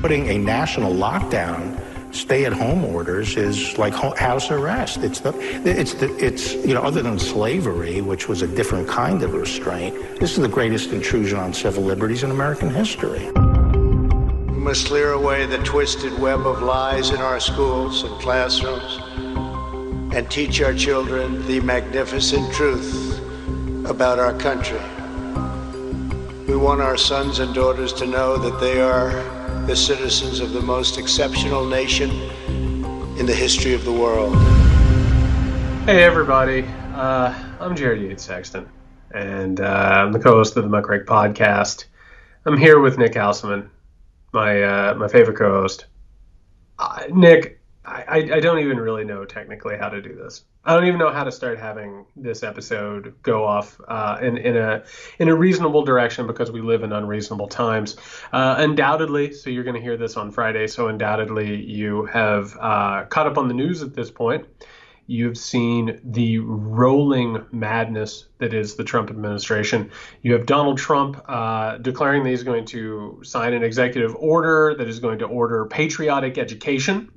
Putting 0.00 0.28
a 0.28 0.38
national 0.38 0.94
lockdown 0.94 1.78
stay-at-home 2.14 2.86
orders 2.86 3.36
is 3.36 3.76
like 3.76 3.92
house 3.92 4.50
arrest. 4.50 5.04
It's 5.04 5.20
the, 5.20 5.38
it's 5.68 5.92
the, 5.92 6.16
it's 6.16 6.54
you 6.54 6.72
know, 6.72 6.80
other 6.80 7.02
than 7.02 7.18
slavery, 7.18 8.00
which 8.00 8.26
was 8.26 8.40
a 8.40 8.48
different 8.48 8.88
kind 8.88 9.22
of 9.22 9.34
restraint. 9.34 9.94
This 10.18 10.32
is 10.32 10.38
the 10.38 10.48
greatest 10.48 10.92
intrusion 10.92 11.38
on 11.38 11.52
civil 11.52 11.82
liberties 11.82 12.22
in 12.22 12.30
American 12.30 12.70
history. 12.70 13.30
We 13.30 14.58
must 14.58 14.86
clear 14.86 15.12
away 15.12 15.44
the 15.44 15.58
twisted 15.58 16.18
web 16.18 16.46
of 16.46 16.62
lies 16.62 17.10
in 17.10 17.18
our 17.18 17.38
schools 17.38 18.02
and 18.02 18.18
classrooms, 18.22 19.00
and 20.14 20.30
teach 20.30 20.62
our 20.62 20.72
children 20.72 21.46
the 21.46 21.60
magnificent 21.60 22.50
truth 22.54 23.20
about 23.84 24.18
our 24.18 24.32
country. 24.38 24.80
We 26.48 26.56
want 26.56 26.80
our 26.80 26.96
sons 26.96 27.38
and 27.38 27.54
daughters 27.54 27.92
to 27.94 28.06
know 28.06 28.38
that 28.38 28.58
they 28.60 28.80
are 28.80 29.39
the 29.70 29.76
citizens 29.76 30.40
of 30.40 30.52
the 30.52 30.60
most 30.60 30.98
exceptional 30.98 31.64
nation 31.64 32.10
in 33.20 33.24
the 33.24 33.32
history 33.32 33.72
of 33.72 33.84
the 33.84 33.92
world. 33.92 34.34
Hey, 35.86 36.02
everybody. 36.02 36.64
Uh, 36.92 37.32
I'm 37.60 37.76
Jared 37.76 38.02
Yates 38.02 38.24
Sexton, 38.24 38.68
and 39.14 39.60
uh, 39.60 39.92
I'm 39.94 40.10
the 40.10 40.18
co 40.18 40.32
host 40.32 40.56
of 40.56 40.64
the 40.64 40.68
Muckrake 40.68 41.04
podcast. 41.04 41.84
I'm 42.46 42.58
here 42.58 42.80
with 42.80 42.98
Nick 42.98 43.12
Hauselman, 43.12 43.70
my, 44.32 44.60
uh, 44.60 44.94
my 44.96 45.06
favorite 45.06 45.36
co 45.36 45.60
host. 45.60 45.86
Uh, 46.80 47.04
Nick, 47.12 47.59
I, 47.84 48.28
I 48.34 48.40
don't 48.40 48.58
even 48.58 48.78
really 48.78 49.04
know 49.04 49.24
technically 49.24 49.76
how 49.78 49.88
to 49.88 50.02
do 50.02 50.14
this. 50.14 50.44
I 50.64 50.74
don't 50.74 50.84
even 50.84 50.98
know 50.98 51.10
how 51.10 51.24
to 51.24 51.32
start 51.32 51.58
having 51.58 52.04
this 52.14 52.42
episode 52.42 53.14
go 53.22 53.44
off 53.46 53.80
uh, 53.88 54.18
in 54.20 54.36
in 54.36 54.56
a 54.58 54.84
in 55.18 55.28
a 55.28 55.34
reasonable 55.34 55.82
direction 55.84 56.26
because 56.26 56.52
we 56.52 56.60
live 56.60 56.82
in 56.82 56.92
unreasonable 56.92 57.48
times. 57.48 57.96
Uh, 58.32 58.56
undoubtedly, 58.58 59.32
so 59.32 59.48
you're 59.48 59.64
going 59.64 59.76
to 59.76 59.80
hear 59.80 59.96
this 59.96 60.18
on 60.18 60.30
Friday. 60.30 60.66
So 60.66 60.88
undoubtedly, 60.88 61.64
you 61.64 62.04
have 62.06 62.54
uh, 62.60 63.04
caught 63.06 63.26
up 63.26 63.38
on 63.38 63.48
the 63.48 63.54
news 63.54 63.82
at 63.82 63.94
this 63.94 64.10
point. 64.10 64.46
You've 65.06 65.38
seen 65.38 65.98
the 66.04 66.38
rolling 66.38 67.44
madness 67.50 68.26
that 68.38 68.54
is 68.54 68.76
the 68.76 68.84
Trump 68.84 69.10
administration. 69.10 69.90
You 70.22 70.34
have 70.34 70.46
Donald 70.46 70.78
Trump 70.78 71.20
uh, 71.26 71.78
declaring 71.78 72.22
that 72.24 72.30
he's 72.30 72.44
going 72.44 72.66
to 72.66 73.20
sign 73.24 73.54
an 73.54 73.64
executive 73.64 74.14
order 74.14 74.76
that 74.76 74.86
is 74.86 75.00
going 75.00 75.18
to 75.20 75.24
order 75.24 75.64
patriotic 75.64 76.38
education 76.38 77.10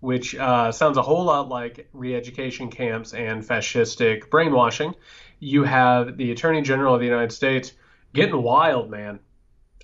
which 0.00 0.34
uh, 0.34 0.72
sounds 0.72 0.96
a 0.96 1.02
whole 1.02 1.24
lot 1.24 1.48
like 1.48 1.88
re 1.92 2.14
education 2.14 2.70
camps 2.70 3.14
and 3.14 3.42
fascistic 3.42 4.30
brainwashing. 4.30 4.94
You 5.40 5.64
have 5.64 6.16
the 6.16 6.32
Attorney 6.32 6.62
General 6.62 6.94
of 6.94 7.00
the 7.00 7.06
United 7.06 7.32
States 7.32 7.72
getting 8.12 8.42
wild, 8.42 8.90
man. 8.90 9.20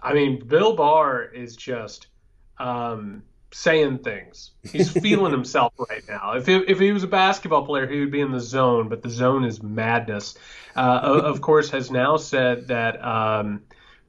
I 0.02 0.14
mean, 0.14 0.46
Bill 0.46 0.76
Barr 0.76 1.24
is 1.24 1.56
just 1.56 2.08
um, 2.58 3.22
saying 3.52 3.98
things. 3.98 4.50
He's 4.62 4.90
feeling 5.02 5.32
himself 5.32 5.72
right 5.78 6.02
now. 6.08 6.34
If, 6.34 6.48
it, 6.48 6.68
if 6.68 6.78
he 6.78 6.92
was 6.92 7.04
a 7.04 7.08
basketball 7.08 7.64
player, 7.64 7.86
he 7.86 8.00
would 8.00 8.10
be 8.10 8.20
in 8.20 8.32
the 8.32 8.40
zone, 8.40 8.88
but 8.88 9.02
the 9.02 9.10
zone 9.10 9.44
is 9.44 9.62
madness. 9.62 10.34
Uh, 10.76 11.20
of 11.24 11.40
course, 11.40 11.70
has 11.70 11.90
now 11.90 12.16
said 12.16 12.68
that 12.68 13.02
um, 13.02 13.62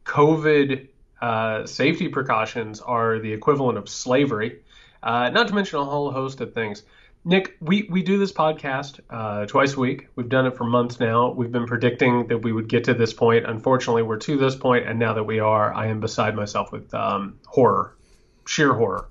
COVID 0.04 0.90
uh, 1.22 1.66
safety 1.66 2.10
precautions 2.10 2.82
are 2.82 3.20
the 3.20 3.34
equivalent 3.34 3.78
of 3.78 3.88
slavery. 3.88 4.62
Uh, 5.06 5.30
not 5.30 5.48
to 5.48 5.54
mention 5.54 5.80
a 5.80 5.86
whole 5.86 6.12
host 6.12 6.42
of 6.42 6.54
things. 6.54 6.84
Nick, 7.24 7.56
we, 7.62 7.88
we 7.90 8.04
do 8.04 8.20
this 8.20 8.32
podcast 8.32 9.00
uh, 9.10 9.46
twice 9.46 9.76
a 9.76 9.80
week. 9.80 10.08
We've 10.16 10.30
done 10.30 10.46
it 10.46 10.58
for 10.58 10.64
months 10.64 11.00
now. 11.00 11.32
We've 11.32 11.52
been 11.52 11.66
predicting 11.66 12.28
that 12.28 12.40
we 12.40 12.52
would 12.52 12.68
get 12.68 12.84
to 12.84 12.94
this 12.94 13.14
point. 13.14 13.46
Unfortunately, 13.46 14.04
we're 14.04 14.18
to 14.18 14.38
this 14.38 14.56
point, 14.56 14.88
and 14.88 15.00
now 15.00 15.14
that 15.14 15.24
we 15.24 15.40
are, 15.40 15.74
I 15.74 15.88
am 15.88 16.00
beside 16.00 16.36
myself 16.36 16.72
with 16.72 16.94
um, 16.94 17.40
horror, 17.48 17.96
sheer 18.46 18.74
horror. 18.74 19.08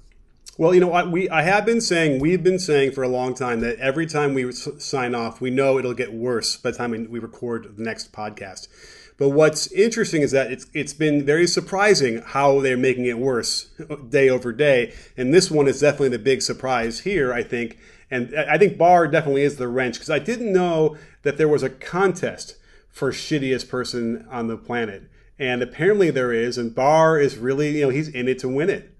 Well, 0.56 0.72
you 0.72 0.80
know, 0.80 0.92
I, 0.92 1.04
we 1.04 1.28
I 1.28 1.42
have 1.42 1.66
been 1.66 1.80
saying 1.80 2.20
we've 2.20 2.44
been 2.44 2.60
saying 2.60 2.92
for 2.92 3.02
a 3.02 3.08
long 3.08 3.34
time 3.34 3.58
that 3.60 3.76
every 3.80 4.06
time 4.06 4.34
we 4.34 4.52
sign 4.52 5.12
off, 5.12 5.40
we 5.40 5.50
know 5.50 5.78
it'll 5.80 5.94
get 5.94 6.12
worse 6.12 6.56
by 6.56 6.70
the 6.70 6.76
time 6.76 6.92
we, 6.92 7.06
we 7.08 7.18
record 7.18 7.76
the 7.76 7.82
next 7.82 8.12
podcast. 8.12 8.68
But 9.16 9.30
what's 9.30 9.70
interesting 9.72 10.22
is 10.22 10.32
that 10.32 10.50
it's 10.50 10.66
it's 10.72 10.92
been 10.92 11.24
very 11.24 11.46
surprising 11.46 12.22
how 12.22 12.60
they're 12.60 12.76
making 12.76 13.06
it 13.06 13.18
worse 13.18 13.70
day 14.08 14.28
over 14.28 14.52
day. 14.52 14.92
And 15.16 15.32
this 15.32 15.50
one 15.50 15.68
is 15.68 15.80
definitely 15.80 16.08
the 16.10 16.18
big 16.18 16.42
surprise 16.42 17.00
here, 17.00 17.32
I 17.32 17.42
think. 17.42 17.78
And 18.10 18.34
I 18.36 18.58
think 18.58 18.76
Barr 18.76 19.08
definitely 19.08 19.42
is 19.42 19.56
the 19.56 19.68
wrench 19.68 19.94
because 19.94 20.10
I 20.10 20.18
didn't 20.18 20.52
know 20.52 20.96
that 21.22 21.38
there 21.38 21.48
was 21.48 21.62
a 21.62 21.70
contest 21.70 22.56
for 22.88 23.10
shittiest 23.10 23.68
person 23.68 24.26
on 24.30 24.48
the 24.48 24.56
planet. 24.56 25.10
And 25.38 25.62
apparently 25.62 26.10
there 26.10 26.32
is, 26.32 26.58
and 26.58 26.74
Barr 26.74 27.18
is 27.18 27.36
really, 27.36 27.78
you 27.78 27.82
know, 27.82 27.88
he's 27.90 28.08
in 28.08 28.28
it 28.28 28.38
to 28.40 28.48
win 28.48 28.70
it. 28.70 28.96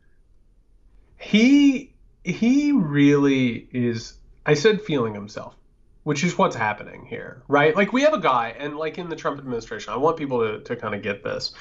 He 1.17 1.95
he 2.23 2.73
really 2.73 3.69
is 3.73 4.15
I 4.47 4.55
said 4.55 4.83
feeling 4.83 5.15
himself 5.15 5.57
which 6.05 6.23
is 6.23 6.39
what's 6.39 6.55
happening 6.55 7.05
here, 7.07 7.43
right? 7.49 7.75
Like 7.75 7.93
we 7.93 8.03
have 8.03 8.13
a 8.13 8.21
guy, 8.21 8.55
and 8.59 8.77
like 8.77 8.99
in 8.99 9.09
the 9.09 9.17
Trump 9.17 9.39
administration, 9.39 9.93
I 9.93 9.97
want 9.97 10.17
people 10.17 10.41
to, 10.41 10.61
to 10.61 10.77
kind 10.77 10.95
of 10.95 11.03
get 11.03 11.25
this. 11.25 11.53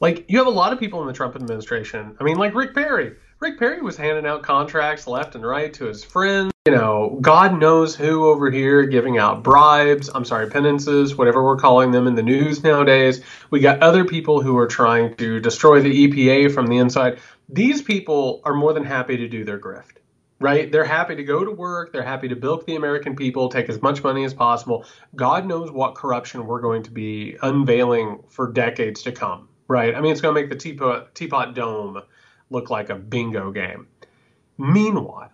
Like 0.00 0.28
you 0.28 0.38
have 0.38 0.48
a 0.48 0.50
lot 0.50 0.72
of 0.72 0.78
people 0.78 1.00
in 1.00 1.06
the 1.06 1.12
Trump 1.12 1.36
administration. 1.36 2.16
I 2.20 2.24
mean, 2.24 2.36
like 2.36 2.54
Rick 2.54 2.74
Perry. 2.74 3.14
Rick 3.38 3.58
Perry 3.58 3.80
was 3.80 3.96
handing 3.96 4.26
out 4.26 4.42
contracts 4.42 5.06
left 5.06 5.34
and 5.34 5.44
right 5.44 5.72
to 5.74 5.86
his 5.86 6.04
friends. 6.04 6.52
You 6.66 6.74
know, 6.74 7.18
God 7.20 7.58
knows 7.58 7.96
who 7.96 8.26
over 8.28 8.50
here 8.50 8.84
giving 8.84 9.18
out 9.18 9.42
bribes. 9.42 10.08
I'm 10.14 10.24
sorry, 10.24 10.48
penances, 10.48 11.16
whatever 11.16 11.42
we're 11.42 11.56
calling 11.56 11.90
them 11.90 12.06
in 12.06 12.14
the 12.14 12.22
news 12.22 12.62
nowadays. 12.62 13.20
We 13.50 13.58
got 13.58 13.80
other 13.80 14.04
people 14.04 14.40
who 14.40 14.56
are 14.58 14.68
trying 14.68 15.16
to 15.16 15.40
destroy 15.40 15.80
the 15.80 16.08
EPA 16.08 16.54
from 16.54 16.68
the 16.68 16.78
inside. 16.78 17.18
These 17.48 17.82
people 17.82 18.42
are 18.44 18.54
more 18.54 18.72
than 18.72 18.84
happy 18.84 19.16
to 19.16 19.28
do 19.28 19.44
their 19.44 19.58
grift 19.58 20.01
right? 20.42 20.70
They're 20.70 20.84
happy 20.84 21.14
to 21.14 21.24
go 21.24 21.44
to 21.44 21.50
work. 21.50 21.92
They're 21.92 22.02
happy 22.02 22.28
to 22.28 22.36
bilk 22.36 22.66
the 22.66 22.74
American 22.76 23.14
people, 23.14 23.48
take 23.48 23.68
as 23.68 23.80
much 23.80 24.02
money 24.02 24.24
as 24.24 24.34
possible. 24.34 24.84
God 25.14 25.46
knows 25.46 25.70
what 25.70 25.94
corruption 25.94 26.46
we're 26.46 26.60
going 26.60 26.82
to 26.82 26.90
be 26.90 27.36
unveiling 27.42 28.24
for 28.28 28.50
decades 28.50 29.02
to 29.04 29.12
come, 29.12 29.48
right? 29.68 29.94
I 29.94 30.00
mean, 30.00 30.12
it's 30.12 30.20
going 30.20 30.34
to 30.34 30.40
make 30.40 30.50
the 30.50 30.56
teapot, 30.56 31.14
teapot 31.14 31.54
dome 31.54 32.02
look 32.50 32.70
like 32.70 32.90
a 32.90 32.96
bingo 32.96 33.52
game. 33.52 33.86
Meanwhile, 34.58 35.30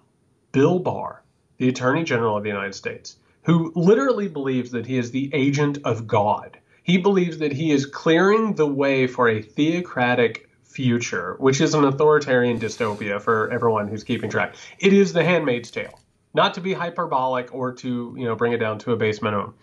Bill 0.53 0.79
Barr, 0.79 1.23
the 1.57 1.69
Attorney 1.69 2.05
General 2.05 2.37
of 2.37 2.43
the 2.43 2.51
United 2.51 2.75
States, 2.75 3.17
who 3.43 3.73
literally 3.75 4.29
believes 4.29 4.71
that 4.73 4.87
he 4.87 4.99
is 4.99 5.11
the 5.11 5.31
agent 5.33 5.79
of 5.85 6.07
God, 6.07 6.59
he 6.83 6.99
believes 6.99 7.39
that 7.39 7.53
he 7.53 7.71
is 7.71 7.87
clearing 7.87 8.55
the 8.55 8.67
way 8.67 9.07
for 9.07 9.29
a 9.29 9.43
theocratic 9.43 10.48
future, 10.79 11.35
which 11.41 11.61
is 11.61 11.75
an 11.75 11.83
authoritarian 11.83 12.61
dystopia 12.61 13.21
for 13.21 13.51
everyone 13.51 13.89
who's 13.89 14.05
keeping 14.05 14.31
track. 14.31 14.55
It 14.79 14.93
is 14.93 15.13
The 15.13 15.25
Handmaid's 15.25 15.73
Tale, 15.73 15.99
not 16.35 16.55
to 16.55 16.61
be 16.61 16.73
hyperbolic 16.73 17.53
or 17.53 17.73
to 17.73 18.15
you 18.17 18.25
know 18.25 18.37
bring 18.37 18.53
it 18.53 18.59
down 18.59 18.79
to 18.81 18.93
a 18.93 18.97
base 18.97 19.21
minimum. 19.21 19.55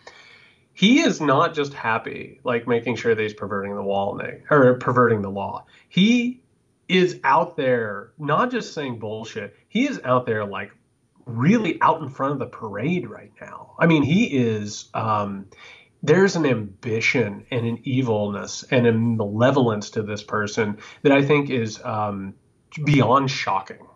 He 0.74 1.00
is 1.00 1.22
not 1.22 1.54
just 1.54 1.74
happy 1.74 2.42
like 2.44 2.68
making 2.68 2.98
sure 2.98 3.16
that 3.16 3.22
he's 3.22 3.34
perverting 3.34 3.74
the 3.76 3.82
wall 3.82 4.22
or 4.52 4.74
perverting 4.74 5.22
the 5.22 5.32
law. 5.32 5.64
He 5.88 6.44
is 6.90 7.22
out 7.24 7.56
there 7.56 8.12
not 8.18 8.52
just 8.52 8.74
saying 8.74 9.00
bullshit. 9.00 9.56
He 9.70 9.88
is 9.88 10.02
out 10.04 10.26
there 10.26 10.44
like 10.44 10.74
really 11.26 11.78
out 11.82 12.02
in 12.02 12.10
front 12.10 12.34
of 12.34 12.40
the 12.40 12.46
parade 12.48 13.08
right 13.08 13.32
now. 13.40 13.76
I 13.80 13.86
mean, 13.86 14.04
he 14.04 14.26
is 14.26 14.90
um, 14.94 15.46
there's 16.06 16.36
an 16.36 16.46
ambition 16.46 17.46
and 17.52 17.66
an 17.66 17.80
evilness 17.84 18.64
and 18.72 18.86
a 18.88 18.94
malevolence 18.94 19.90
to 19.92 20.04
this 20.04 20.24
person 20.24 20.78
that 21.02 21.12
I 21.12 21.24
think 21.24 21.50
is 21.50 21.82
um, 21.84 22.36
beyond 22.84 23.32
shocking. 23.32 23.88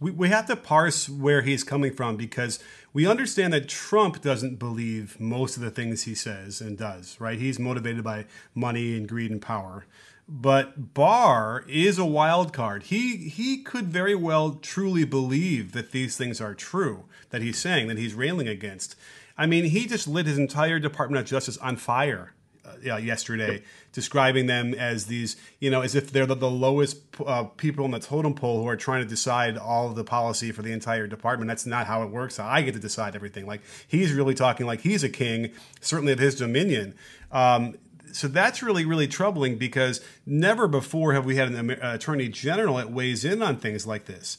We, 0.00 0.10
we 0.10 0.28
have 0.28 0.46
to 0.46 0.56
parse 0.56 1.08
where 1.08 1.42
he's 1.42 1.64
coming 1.64 1.92
from 1.92 2.16
because 2.16 2.58
we 2.92 3.06
understand 3.06 3.52
that 3.52 3.68
Trump 3.68 4.22
doesn't 4.22 4.58
believe 4.58 5.20
most 5.20 5.56
of 5.56 5.62
the 5.62 5.70
things 5.70 6.04
he 6.04 6.14
says 6.14 6.60
and 6.60 6.78
does, 6.78 7.20
right? 7.20 7.38
He's 7.38 7.58
motivated 7.58 8.04
by 8.04 8.26
money 8.54 8.96
and 8.96 9.08
greed 9.08 9.30
and 9.30 9.42
power. 9.42 9.86
But 10.28 10.92
Barr 10.92 11.64
is 11.68 11.98
a 11.98 12.04
wild 12.04 12.52
card. 12.52 12.84
He 12.84 13.28
he 13.28 13.62
could 13.62 13.86
very 13.86 14.16
well 14.16 14.54
truly 14.54 15.04
believe 15.04 15.70
that 15.70 15.92
these 15.92 16.16
things 16.16 16.40
are 16.40 16.54
true 16.54 17.04
that 17.30 17.42
he's 17.42 17.58
saying 17.58 17.86
that 17.88 17.98
he's 17.98 18.12
railing 18.14 18.48
against. 18.48 18.96
I 19.38 19.46
mean, 19.46 19.64
he 19.64 19.86
just 19.86 20.08
lit 20.08 20.26
his 20.26 20.38
entire 20.38 20.78
Department 20.78 21.20
of 21.20 21.26
Justice 21.26 21.58
on 21.58 21.76
fire 21.76 22.32
uh, 22.66 22.96
yesterday, 22.96 23.62
describing 23.92 24.46
them 24.46 24.74
as 24.74 25.06
these, 25.06 25.36
you 25.60 25.70
know, 25.70 25.82
as 25.82 25.94
if 25.94 26.10
they're 26.10 26.26
the, 26.26 26.34
the 26.34 26.50
lowest 26.50 26.98
uh, 27.24 27.44
people 27.44 27.84
on 27.84 27.90
the 27.90 27.98
totem 27.98 28.34
pole 28.34 28.62
who 28.62 28.68
are 28.68 28.76
trying 28.76 29.02
to 29.02 29.08
decide 29.08 29.56
all 29.56 29.88
of 29.88 29.94
the 29.94 30.04
policy 30.04 30.52
for 30.52 30.62
the 30.62 30.72
entire 30.72 31.06
department. 31.06 31.48
That's 31.48 31.66
not 31.66 31.86
how 31.86 32.02
it 32.02 32.10
works. 32.10 32.38
I 32.38 32.62
get 32.62 32.74
to 32.74 32.80
decide 32.80 33.14
everything. 33.14 33.46
Like 33.46 33.62
he's 33.86 34.12
really 34.12 34.34
talking 34.34 34.66
like 34.66 34.80
he's 34.80 35.04
a 35.04 35.08
king, 35.08 35.52
certainly 35.80 36.12
of 36.12 36.18
his 36.18 36.36
dominion. 36.36 36.94
Um, 37.32 37.76
so 38.12 38.28
that's 38.28 38.62
really 38.62 38.84
really 38.84 39.08
troubling 39.08 39.58
because 39.58 40.00
never 40.24 40.66
before 40.66 41.12
have 41.12 41.26
we 41.26 41.36
had 41.36 41.52
an 41.52 41.70
attorney 41.70 42.28
general 42.28 42.76
that 42.76 42.90
weighs 42.90 43.24
in 43.24 43.42
on 43.42 43.56
things 43.56 43.86
like 43.86 44.06
this. 44.06 44.38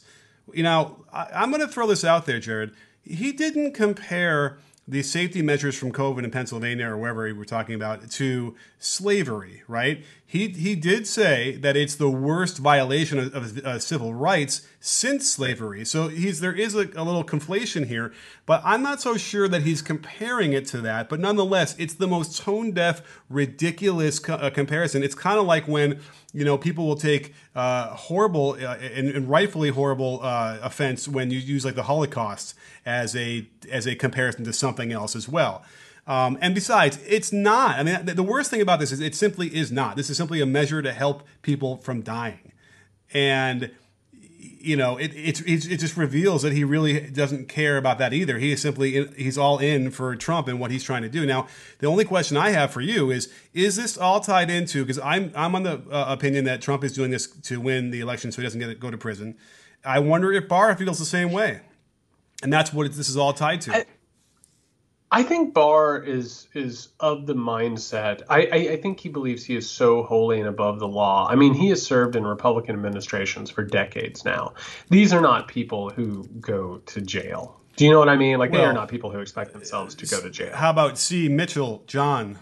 You 0.52 0.62
know, 0.62 1.04
I, 1.12 1.28
I'm 1.34 1.50
going 1.50 1.60
to 1.60 1.68
throw 1.68 1.86
this 1.86 2.04
out 2.04 2.26
there, 2.26 2.40
Jared. 2.40 2.72
He 3.02 3.32
didn't 3.32 3.72
compare 3.72 4.58
the 4.88 5.02
safety 5.02 5.42
measures 5.42 5.76
from 5.76 5.92
COVID 5.92 6.24
in 6.24 6.30
Pennsylvania 6.30 6.88
or 6.88 6.96
wherever 6.96 7.32
we're 7.34 7.44
talking 7.44 7.74
about 7.74 8.10
to 8.10 8.56
slavery, 8.78 9.62
right? 9.68 10.02
He 10.30 10.48
he 10.48 10.76
did 10.76 11.06
say 11.06 11.56
that 11.56 11.74
it's 11.74 11.94
the 11.94 12.10
worst 12.10 12.58
violation 12.58 13.18
of, 13.18 13.34
of 13.34 13.58
uh, 13.64 13.78
civil 13.78 14.12
rights 14.12 14.60
since 14.78 15.26
slavery. 15.26 15.86
So 15.86 16.08
he's 16.08 16.40
there 16.40 16.52
is 16.52 16.74
a, 16.74 16.90
a, 16.94 17.02
little 17.02 17.24
conflation 17.24 17.86
here, 17.86 18.12
but 18.44 18.60
I'm 18.62 18.82
not 18.82 19.00
so 19.00 19.16
sure 19.16 19.48
that 19.48 19.62
he's 19.62 19.80
comparing 19.80 20.52
it 20.52 20.66
to 20.66 20.82
that. 20.82 21.08
But 21.08 21.20
nonetheless, 21.20 21.74
it's 21.78 21.94
the 21.94 22.06
most 22.06 22.42
tone 22.42 22.72
deaf, 22.72 23.00
ridiculous 23.30 24.18
co- 24.18 24.34
uh, 24.34 24.50
comparison. 24.50 25.02
It's 25.02 25.14
kind 25.14 25.38
of 25.38 25.46
like 25.46 25.66
when 25.66 25.98
you 26.34 26.44
know 26.44 26.58
people 26.58 26.86
will 26.86 26.96
take 26.96 27.32
uh, 27.54 27.94
horrible 27.94 28.50
uh, 28.60 28.76
and, 28.76 29.08
and, 29.08 29.30
rightfully 29.30 29.70
horrible 29.70 30.20
uh, 30.22 30.58
offense 30.62 31.08
when 31.08 31.30
you 31.30 31.38
use 31.38 31.64
like 31.64 31.74
the 31.74 31.84
Holocaust 31.84 32.54
as 32.84 33.16
a 33.16 33.48
as 33.72 33.86
a 33.86 33.94
comparison 33.94 34.44
to 34.44 34.52
something 34.52 34.92
else 34.92 35.16
as 35.16 35.26
well. 35.26 35.64
Um, 36.08 36.38
and 36.40 36.54
besides, 36.54 36.98
it's 37.06 37.32
not. 37.32 37.78
I 37.78 37.82
mean, 37.82 38.06
the 38.06 38.22
worst 38.22 38.50
thing 38.50 38.62
about 38.62 38.80
this 38.80 38.92
is 38.92 39.00
it 39.00 39.14
simply 39.14 39.54
is 39.54 39.70
not. 39.70 39.94
This 39.94 40.08
is 40.08 40.16
simply 40.16 40.40
a 40.40 40.46
measure 40.46 40.80
to 40.80 40.90
help 40.90 41.22
people 41.42 41.76
from 41.76 42.00
dying. 42.00 42.52
And, 43.12 43.70
you 44.40 44.74
know, 44.74 44.96
it, 44.96 45.12
it, 45.14 45.46
it 45.46 45.76
just 45.76 45.98
reveals 45.98 46.40
that 46.42 46.54
he 46.54 46.64
really 46.64 46.98
doesn't 46.98 47.50
care 47.50 47.76
about 47.76 47.98
that 47.98 48.14
either. 48.14 48.38
He 48.38 48.52
is 48.52 48.62
simply, 48.62 49.06
he's 49.16 49.36
all 49.36 49.58
in 49.58 49.90
for 49.90 50.16
Trump 50.16 50.48
and 50.48 50.58
what 50.58 50.70
he's 50.70 50.82
trying 50.82 51.02
to 51.02 51.10
do. 51.10 51.26
Now, 51.26 51.46
the 51.78 51.86
only 51.86 52.06
question 52.06 52.38
I 52.38 52.50
have 52.50 52.70
for 52.70 52.80
you 52.80 53.10
is, 53.10 53.30
is 53.52 53.76
this 53.76 53.98
all 53.98 54.20
tied 54.20 54.48
into, 54.48 54.84
because 54.84 54.98
I'm, 55.00 55.30
I'm 55.36 55.54
on 55.54 55.62
the 55.62 55.82
uh, 55.90 56.06
opinion 56.08 56.46
that 56.46 56.62
Trump 56.62 56.84
is 56.84 56.94
doing 56.94 57.10
this 57.10 57.26
to 57.26 57.60
win 57.60 57.90
the 57.90 58.00
election 58.00 58.32
so 58.32 58.40
he 58.40 58.46
doesn't 58.46 58.58
get 58.58 58.68
to 58.68 58.74
go 58.74 58.90
to 58.90 58.96
prison. 58.96 59.36
I 59.84 59.98
wonder 59.98 60.32
if 60.32 60.48
Barr 60.48 60.74
feels 60.74 60.98
the 60.98 61.04
same 61.04 61.32
way. 61.32 61.60
And 62.42 62.50
that's 62.50 62.72
what 62.72 62.90
this 62.94 63.10
is 63.10 63.16
all 63.18 63.34
tied 63.34 63.60
to. 63.62 63.76
I, 63.76 63.84
I 65.10 65.22
think 65.22 65.54
Barr 65.54 66.02
is 66.02 66.48
is 66.52 66.88
of 67.00 67.26
the 67.26 67.34
mindset. 67.34 68.22
I, 68.28 68.42
I, 68.42 68.56
I, 68.72 68.76
think 68.76 69.00
he 69.00 69.08
believes 69.08 69.42
he 69.42 69.56
is 69.56 69.68
so 69.68 70.02
holy 70.02 70.38
and 70.38 70.48
above 70.48 70.80
the 70.80 70.88
law. 70.88 71.26
I 71.28 71.34
mean, 71.34 71.54
he 71.54 71.70
has 71.70 71.82
served 71.82 72.14
in 72.14 72.26
Republican 72.26 72.74
administrations 72.74 73.50
for 73.50 73.64
decades 73.64 74.24
now. 74.24 74.52
These 74.90 75.14
are 75.14 75.22
not 75.22 75.48
people 75.48 75.88
who 75.88 76.24
go 76.40 76.78
to 76.78 77.00
jail. 77.00 77.58
Do 77.76 77.86
you 77.86 77.90
know 77.90 77.98
what 77.98 78.10
I 78.10 78.16
mean? 78.16 78.38
Like 78.38 78.50
well, 78.50 78.60
they 78.60 78.66
are 78.66 78.74
not 78.74 78.88
people 78.88 79.10
who 79.10 79.20
expect 79.20 79.52
themselves 79.52 79.94
to 79.96 80.06
go 80.06 80.20
to 80.20 80.28
jail. 80.28 80.54
How 80.54 80.70
about 80.70 80.98
C. 80.98 81.28
Mitchell, 81.28 81.84
John? 81.86 82.38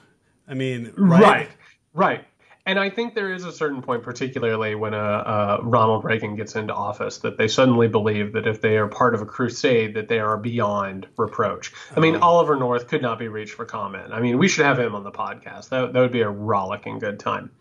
I 0.48 0.54
mean, 0.54 0.92
right, 0.96 1.22
right. 1.22 1.50
right. 1.92 2.24
And 2.66 2.80
I 2.80 2.90
think 2.90 3.14
there 3.14 3.32
is 3.32 3.44
a 3.44 3.52
certain 3.52 3.80
point, 3.80 4.02
particularly 4.02 4.74
when 4.74 4.92
uh, 4.92 4.96
uh, 4.96 5.58
Ronald 5.62 6.02
Reagan 6.02 6.34
gets 6.34 6.56
into 6.56 6.74
office, 6.74 7.18
that 7.18 7.38
they 7.38 7.46
suddenly 7.46 7.86
believe 7.86 8.32
that 8.32 8.48
if 8.48 8.60
they 8.60 8.76
are 8.76 8.88
part 8.88 9.14
of 9.14 9.22
a 9.22 9.24
crusade, 9.24 9.94
that 9.94 10.08
they 10.08 10.18
are 10.18 10.36
beyond 10.36 11.06
reproach. 11.16 11.72
I 11.96 12.00
mean, 12.00 12.16
uh-huh. 12.16 12.26
Oliver 12.26 12.56
North 12.56 12.88
could 12.88 13.02
not 13.02 13.20
be 13.20 13.28
reached 13.28 13.54
for 13.54 13.64
comment. 13.64 14.12
I 14.12 14.18
mean, 14.18 14.36
we 14.36 14.48
should 14.48 14.66
have 14.66 14.80
him 14.80 14.96
on 14.96 15.04
the 15.04 15.12
podcast. 15.12 15.68
That, 15.68 15.92
that 15.92 16.00
would 16.00 16.10
be 16.10 16.22
a 16.22 16.28
rollicking 16.28 16.98
good 16.98 17.20
time. 17.20 17.52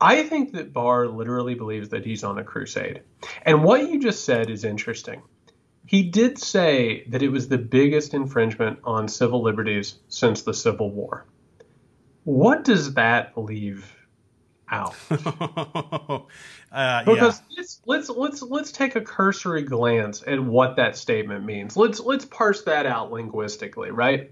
I 0.00 0.24
think 0.24 0.52
that 0.54 0.72
Barr 0.72 1.06
literally 1.06 1.54
believes 1.54 1.90
that 1.90 2.04
he's 2.04 2.24
on 2.24 2.36
a 2.38 2.44
crusade. 2.44 3.02
And 3.42 3.62
what 3.62 3.88
you 3.88 4.00
just 4.00 4.24
said 4.24 4.50
is 4.50 4.64
interesting. 4.64 5.22
He 5.86 6.02
did 6.02 6.38
say 6.38 7.04
that 7.08 7.22
it 7.22 7.28
was 7.28 7.48
the 7.48 7.58
biggest 7.58 8.14
infringement 8.14 8.80
on 8.82 9.06
civil 9.06 9.42
liberties 9.44 9.98
since 10.08 10.42
the 10.42 10.54
Civil 10.54 10.90
War. 10.90 11.26
What 12.24 12.64
does 12.64 12.94
that 12.94 13.38
leave 13.38 13.94
out. 14.70 14.94
uh, 15.10 17.04
because 17.04 17.42
yeah. 17.50 17.56
let's 17.56 17.80
let's 17.86 18.08
let's 18.08 18.42
let's 18.42 18.72
take 18.72 18.96
a 18.96 19.00
cursory 19.00 19.62
glance 19.62 20.22
at 20.26 20.42
what 20.42 20.76
that 20.76 20.96
statement 20.96 21.44
means. 21.44 21.76
Let's 21.76 22.00
let's 22.00 22.24
parse 22.24 22.62
that 22.62 22.86
out 22.86 23.12
linguistically, 23.12 23.90
right? 23.90 24.30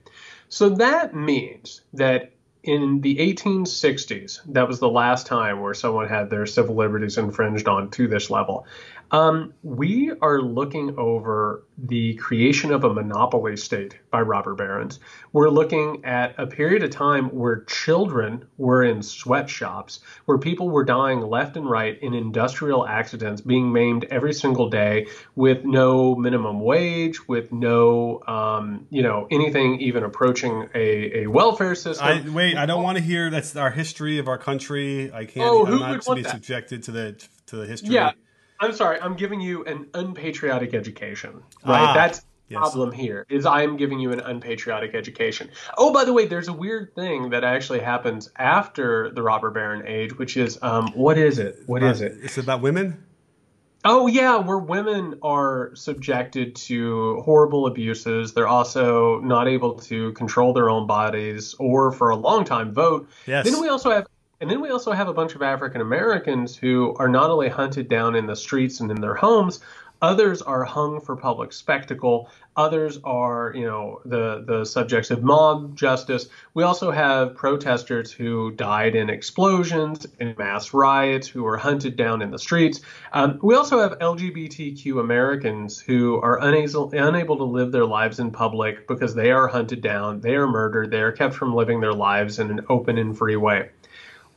So 0.48 0.70
that 0.70 1.14
means 1.14 1.82
that 1.94 2.32
in 2.62 3.00
the 3.00 3.16
1860s, 3.16 4.40
that 4.52 4.66
was 4.66 4.80
the 4.80 4.88
last 4.88 5.26
time 5.26 5.60
where 5.60 5.74
someone 5.74 6.08
had 6.08 6.28
their 6.28 6.44
civil 6.44 6.74
liberties 6.74 7.16
infringed 7.16 7.68
on 7.68 7.90
to 7.90 8.08
this 8.08 8.30
level. 8.30 8.66
Um, 9.10 9.54
we 9.62 10.12
are 10.20 10.40
looking 10.40 10.98
over 10.98 11.64
the 11.78 12.14
creation 12.14 12.72
of 12.72 12.84
a 12.84 12.92
monopoly 12.92 13.56
state 13.56 13.98
by 14.10 14.20
robber 14.20 14.54
barons. 14.54 15.00
We're 15.32 15.48
looking 15.48 16.04
at 16.04 16.34
a 16.38 16.46
period 16.46 16.82
of 16.82 16.90
time 16.90 17.28
where 17.28 17.62
children 17.62 18.46
were 18.58 18.82
in 18.82 19.02
sweatshops, 19.02 20.00
where 20.26 20.38
people 20.38 20.68
were 20.68 20.84
dying 20.84 21.20
left 21.20 21.56
and 21.56 21.68
right 21.68 21.98
in 22.02 22.14
industrial 22.14 22.86
accidents, 22.86 23.40
being 23.40 23.72
maimed 23.72 24.04
every 24.10 24.34
single 24.34 24.68
day 24.68 25.06
with 25.36 25.64
no 25.64 26.14
minimum 26.14 26.60
wage, 26.60 27.26
with 27.28 27.52
no, 27.52 28.22
um, 28.26 28.86
you 28.90 29.02
know, 29.02 29.26
anything 29.30 29.80
even 29.80 30.02
approaching 30.02 30.68
a, 30.74 31.22
a 31.22 31.26
welfare 31.28 31.74
system. 31.74 32.06
I, 32.06 32.28
wait, 32.28 32.56
I 32.56 32.66
don't 32.66 32.82
want 32.82 32.98
to 32.98 33.04
hear 33.04 33.30
that's 33.30 33.56
our 33.56 33.70
history 33.70 34.18
of 34.18 34.28
our 34.28 34.38
country. 34.38 35.12
I 35.12 35.24
can't. 35.24 35.46
Oh, 35.48 35.66
I'm 35.66 35.78
not 35.78 36.02
to 36.02 36.14
be 36.14 36.22
that? 36.22 36.32
subjected 36.32 36.82
to 36.84 36.92
the 36.92 37.26
to 37.46 37.56
the 37.56 37.66
history. 37.66 37.94
Yeah. 37.94 38.12
I'm 38.60 38.72
sorry, 38.72 39.00
I'm 39.00 39.16
giving 39.16 39.40
you 39.40 39.64
an 39.64 39.88
unpatriotic 39.94 40.74
education. 40.74 41.42
Right? 41.64 41.80
Ah, 41.80 41.94
That's 41.94 42.20
the 42.20 42.26
yes. 42.48 42.58
problem 42.60 42.92
here 42.92 43.24
is 43.28 43.46
I 43.46 43.62
am 43.62 43.76
giving 43.76 44.00
you 44.00 44.12
an 44.12 44.20
unpatriotic 44.20 44.94
education. 44.94 45.50
Oh, 45.76 45.92
by 45.92 46.04
the 46.04 46.12
way, 46.12 46.26
there's 46.26 46.48
a 46.48 46.52
weird 46.52 46.94
thing 46.94 47.30
that 47.30 47.44
actually 47.44 47.80
happens 47.80 48.30
after 48.36 49.10
the 49.10 49.22
robber 49.22 49.50
baron 49.50 49.86
age, 49.86 50.16
which 50.18 50.36
is 50.36 50.58
um, 50.62 50.88
what 50.94 51.18
is 51.18 51.38
it? 51.38 51.56
What 51.66 51.82
is 51.82 52.00
it? 52.00 52.16
It's 52.22 52.38
about 52.38 52.60
women. 52.60 53.04
Oh 53.84 54.08
yeah, 54.08 54.36
where 54.38 54.58
women 54.58 55.20
are 55.22 55.70
subjected 55.74 56.56
to 56.56 57.20
horrible 57.24 57.66
abuses. 57.66 58.34
They're 58.34 58.48
also 58.48 59.20
not 59.20 59.46
able 59.46 59.74
to 59.82 60.12
control 60.12 60.52
their 60.52 60.68
own 60.68 60.88
bodies 60.88 61.54
or 61.60 61.92
for 61.92 62.10
a 62.10 62.16
long 62.16 62.44
time 62.44 62.74
vote. 62.74 63.08
Yes. 63.26 63.48
Then 63.48 63.60
we 63.60 63.68
also 63.68 63.90
have 63.92 64.08
and 64.40 64.48
then 64.48 64.60
we 64.60 64.70
also 64.70 64.92
have 64.92 65.08
a 65.08 65.14
bunch 65.14 65.34
of 65.34 65.42
African 65.42 65.80
Americans 65.80 66.56
who 66.56 66.94
are 66.98 67.08
not 67.08 67.30
only 67.30 67.48
hunted 67.48 67.88
down 67.88 68.14
in 68.14 68.26
the 68.26 68.36
streets 68.36 68.78
and 68.78 68.90
in 68.90 69.00
their 69.00 69.16
homes, 69.16 69.58
others 70.00 70.42
are 70.42 70.62
hung 70.62 71.00
for 71.00 71.16
public 71.16 71.52
spectacle. 71.52 72.30
Others 72.56 73.00
are, 73.02 73.52
you 73.56 73.64
know, 73.64 74.00
the 74.04 74.44
the 74.46 74.64
subjects 74.64 75.10
of 75.10 75.24
mob 75.24 75.76
justice. 75.76 76.28
We 76.54 76.62
also 76.62 76.92
have 76.92 77.34
protesters 77.34 78.12
who 78.12 78.52
died 78.52 78.94
in 78.94 79.10
explosions, 79.10 80.06
in 80.20 80.36
mass 80.38 80.72
riots, 80.72 81.26
who 81.26 81.42
were 81.42 81.56
hunted 81.56 81.96
down 81.96 82.22
in 82.22 82.30
the 82.30 82.38
streets. 82.38 82.80
Um, 83.12 83.40
we 83.42 83.56
also 83.56 83.80
have 83.80 83.98
LGBTQ 83.98 85.00
Americans 85.00 85.80
who 85.80 86.20
are 86.20 86.40
unable 86.40 86.90
unable 86.92 87.38
to 87.38 87.44
live 87.44 87.72
their 87.72 87.86
lives 87.86 88.20
in 88.20 88.30
public 88.30 88.86
because 88.86 89.16
they 89.16 89.32
are 89.32 89.48
hunted 89.48 89.80
down, 89.80 90.20
they 90.20 90.36
are 90.36 90.46
murdered, 90.46 90.92
they 90.92 91.00
are 91.00 91.12
kept 91.12 91.34
from 91.34 91.56
living 91.56 91.80
their 91.80 91.92
lives 91.92 92.38
in 92.38 92.52
an 92.52 92.66
open 92.68 92.98
and 92.98 93.18
free 93.18 93.36
way. 93.36 93.70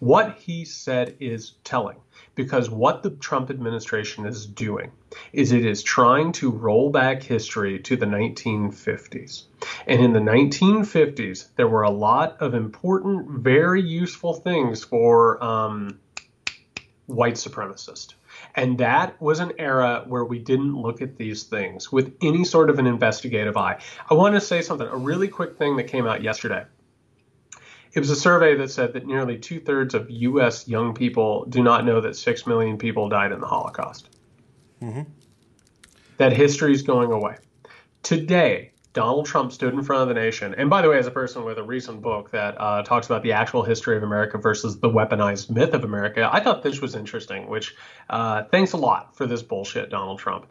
What 0.01 0.39
he 0.39 0.65
said 0.65 1.18
is 1.19 1.51
telling 1.63 1.98
because 2.33 2.71
what 2.71 3.03
the 3.03 3.12
Trump 3.12 3.51
administration 3.51 4.25
is 4.25 4.47
doing 4.47 4.92
is 5.31 5.52
it 5.52 5.64
is 5.64 5.83
trying 5.83 6.31
to 6.31 6.49
roll 6.49 6.90
back 6.90 7.21
history 7.21 7.78
to 7.81 7.95
the 7.95 8.07
1950s. 8.07 9.44
And 9.85 10.02
in 10.02 10.14
the 10.14 10.19
1950s, 10.19 11.49
there 11.56 11.68
were 11.68 11.83
a 11.83 11.92
lot 11.92 12.37
of 12.42 12.56
important, 12.56 13.44
very 13.44 13.83
useful 13.83 14.33
things 14.33 14.83
for 14.83 15.44
um, 15.44 15.99
white 17.06 17.35
supremacists. 17.35 18.16
And 18.56 18.80
that 18.80 19.21
was 19.21 19.40
an 19.40 19.52
era 19.59 20.04
where 20.07 20.26
we 20.26 20.40
didn't 20.40 20.76
look 20.76 21.04
at 21.04 21.18
these 21.18 21.44
things 21.44 21.92
with 21.92 22.16
any 22.23 22.44
sort 22.44 22.71
of 22.71 22.80
an 22.80 22.87
investigative 22.87 23.56
eye. 23.56 23.80
I 24.09 24.16
want 24.16 24.33
to 24.33 24.42
say 24.42 24.64
something, 24.64 24.87
a 24.87 24.97
really 24.97 25.28
quick 25.28 25.59
thing 25.59 25.76
that 25.76 25.83
came 25.83 26.07
out 26.07 26.23
yesterday. 26.23 26.66
It 27.94 28.00
was 28.00 28.10
a 28.10 28.16
survey 28.16 28.56
that 28.56 28.71
said 28.71 28.94
that 28.94 29.06
nearly 29.06 29.38
two 29.38 29.60
thirds 29.60 29.94
of 29.94 30.10
U.S. 30.10 30.68
young 30.68 30.94
people 30.94 31.45
do 31.45 31.62
not 31.62 31.86
know 31.86 32.02
that 32.02 32.16
six 32.16 32.48
million 32.48 32.78
people 32.78 33.10
died 33.10 33.31
in 33.31 33.42
the 33.42 33.48
Holocaust. 33.48 34.10
Mm-hmm. 34.81 35.04
That 36.18 36.33
history 36.33 36.74
is 36.74 36.83
going 36.83 37.12
away. 37.12 37.38
Today, 38.04 38.71
Donald 38.94 39.26
Trump 39.26 39.52
stood 39.52 39.74
in 39.74 39.83
front 39.83 40.04
of 40.04 40.07
the 40.10 40.14
nation. 40.14 40.54
And 40.57 40.69
by 40.69 40.81
the 40.81 40.90
way, 40.90 40.98
as 40.98 41.07
a 41.07 41.12
person 41.12 41.45
with 41.45 41.57
a 41.57 41.64
recent 41.64 42.02
book 42.02 42.31
that 42.31 42.60
uh, 42.60 42.83
talks 42.83 43.06
about 43.06 43.24
the 43.24 43.33
actual 43.33 43.64
history 43.64 43.95
of 43.95 44.04
America 44.04 44.38
versus 44.38 44.80
the 44.80 44.90
weaponized 44.90 45.50
myth 45.50 45.74
of 45.74 45.83
America, 45.83 46.30
I 46.31 46.42
thought 46.42 46.62
this 46.62 46.81
was 46.81 46.95
interesting, 46.95 47.48
which 47.48 47.76
uh, 48.10 48.44
thanks 48.45 48.74
a 48.74 48.78
lot 48.78 49.16
for 49.16 49.26
this 49.26 49.42
bullshit, 49.44 49.90
Donald 49.90 50.19
Trump. 50.19 50.48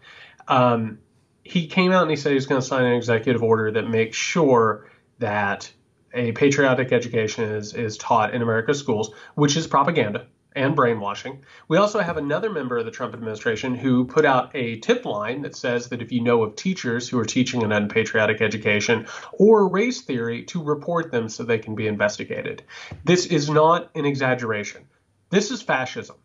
Um, 0.48 0.98
he 1.44 1.66
came 1.66 1.92
out 1.92 2.02
and 2.02 2.10
he 2.10 2.16
said 2.16 2.32
he's 2.32 2.46
going 2.46 2.60
to 2.60 2.66
sign 2.66 2.84
an 2.84 2.94
executive 2.94 3.42
order 3.42 3.72
that 3.72 3.88
makes 3.88 4.16
sure 4.16 4.90
that 5.18 5.70
a 6.12 6.32
patriotic 6.32 6.92
education 6.92 7.44
is, 7.44 7.74
is 7.74 7.96
taught 7.96 8.34
in 8.34 8.42
America's 8.42 8.78
schools, 8.78 9.12
which 9.34 9.56
is 9.56 9.66
propaganda 9.66 10.26
and 10.54 10.74
brainwashing. 10.74 11.44
We 11.68 11.76
also 11.76 12.00
have 12.00 12.16
another 12.16 12.50
member 12.50 12.78
of 12.78 12.84
the 12.84 12.90
Trump 12.90 13.14
administration 13.14 13.74
who 13.74 14.04
put 14.06 14.24
out 14.24 14.50
a 14.54 14.78
tip 14.80 15.04
line 15.04 15.42
that 15.42 15.54
says 15.54 15.88
that 15.88 16.02
if 16.02 16.10
you 16.10 16.22
know 16.22 16.42
of 16.42 16.56
teachers 16.56 17.08
who 17.08 17.18
are 17.18 17.24
teaching 17.24 17.62
an 17.62 17.72
unpatriotic 17.72 18.40
education 18.40 19.06
or 19.32 19.68
race 19.68 20.00
theory, 20.00 20.44
to 20.44 20.62
report 20.62 21.12
them 21.12 21.28
so 21.28 21.44
they 21.44 21.58
can 21.58 21.74
be 21.74 21.86
investigated. 21.86 22.62
This 23.04 23.26
is 23.26 23.48
not 23.48 23.90
an 23.94 24.04
exaggeration. 24.04 24.86
This 25.30 25.50
is 25.50 25.62
fascism. 25.62 26.16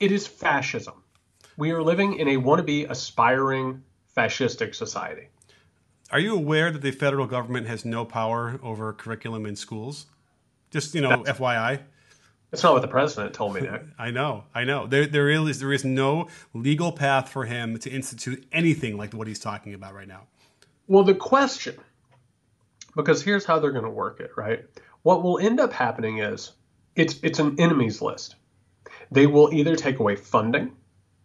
It 0.00 0.10
is 0.10 0.26
fascism. 0.26 1.04
We 1.56 1.70
are 1.70 1.82
living 1.82 2.14
in 2.14 2.28
a 2.28 2.36
wannabe 2.36 2.90
aspiring 2.90 3.82
fascistic 4.16 4.74
society. 4.74 5.28
Are 6.10 6.20
you 6.20 6.36
aware 6.36 6.70
that 6.70 6.82
the 6.82 6.92
federal 6.92 7.26
government 7.26 7.66
has 7.66 7.84
no 7.84 8.04
power 8.04 8.60
over 8.62 8.92
curriculum 8.92 9.44
in 9.44 9.56
schools? 9.56 10.06
Just 10.70 10.94
you 10.94 11.00
know, 11.00 11.22
That's, 11.24 11.38
FYI. 11.38 11.80
That's 12.50 12.62
not 12.62 12.74
what 12.74 12.82
the 12.82 12.88
president 12.88 13.34
told 13.34 13.54
me, 13.54 13.62
Nick. 13.62 13.82
I 13.98 14.10
know, 14.10 14.44
I 14.54 14.64
know. 14.64 14.86
There, 14.86 15.06
there 15.06 15.28
is, 15.28 15.58
there 15.58 15.72
is 15.72 15.84
no 15.84 16.28
legal 16.54 16.92
path 16.92 17.28
for 17.28 17.44
him 17.44 17.78
to 17.80 17.90
institute 17.90 18.46
anything 18.52 18.96
like 18.96 19.14
what 19.14 19.26
he's 19.26 19.40
talking 19.40 19.74
about 19.74 19.94
right 19.94 20.06
now. 20.06 20.22
Well, 20.86 21.02
the 21.02 21.14
question, 21.14 21.74
because 22.94 23.22
here's 23.22 23.44
how 23.44 23.58
they're 23.58 23.72
going 23.72 23.84
to 23.84 23.90
work 23.90 24.20
it, 24.20 24.30
right? 24.36 24.64
What 25.02 25.24
will 25.24 25.38
end 25.38 25.58
up 25.58 25.72
happening 25.72 26.18
is 26.18 26.52
it's 26.94 27.18
it's 27.22 27.40
an 27.40 27.56
enemies 27.58 28.00
list. 28.00 28.36
They 29.10 29.26
will 29.26 29.52
either 29.52 29.74
take 29.74 29.98
away 29.98 30.16
funding, 30.16 30.72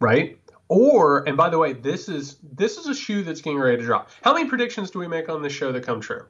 right? 0.00 0.38
Or, 0.72 1.28
and 1.28 1.36
by 1.36 1.50
the 1.50 1.58
way, 1.58 1.74
this 1.74 2.08
is 2.08 2.38
this 2.42 2.78
is 2.78 2.86
a 2.86 2.94
shoe 2.94 3.22
that's 3.22 3.42
getting 3.42 3.58
ready 3.58 3.76
to 3.76 3.84
drop. 3.84 4.08
How 4.22 4.32
many 4.32 4.48
predictions 4.48 4.90
do 4.90 4.98
we 4.98 5.06
make 5.06 5.28
on 5.28 5.42
this 5.42 5.52
show 5.52 5.70
that 5.70 5.84
come 5.84 6.00
true? 6.00 6.24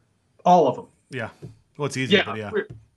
All 0.45 0.67
of 0.67 0.75
them. 0.75 0.89
Yeah. 1.11 1.29
Well, 1.79 1.87
it's 1.87 1.97
easy, 1.97 2.17
yeah. 2.17 2.35
yeah. 2.35 2.51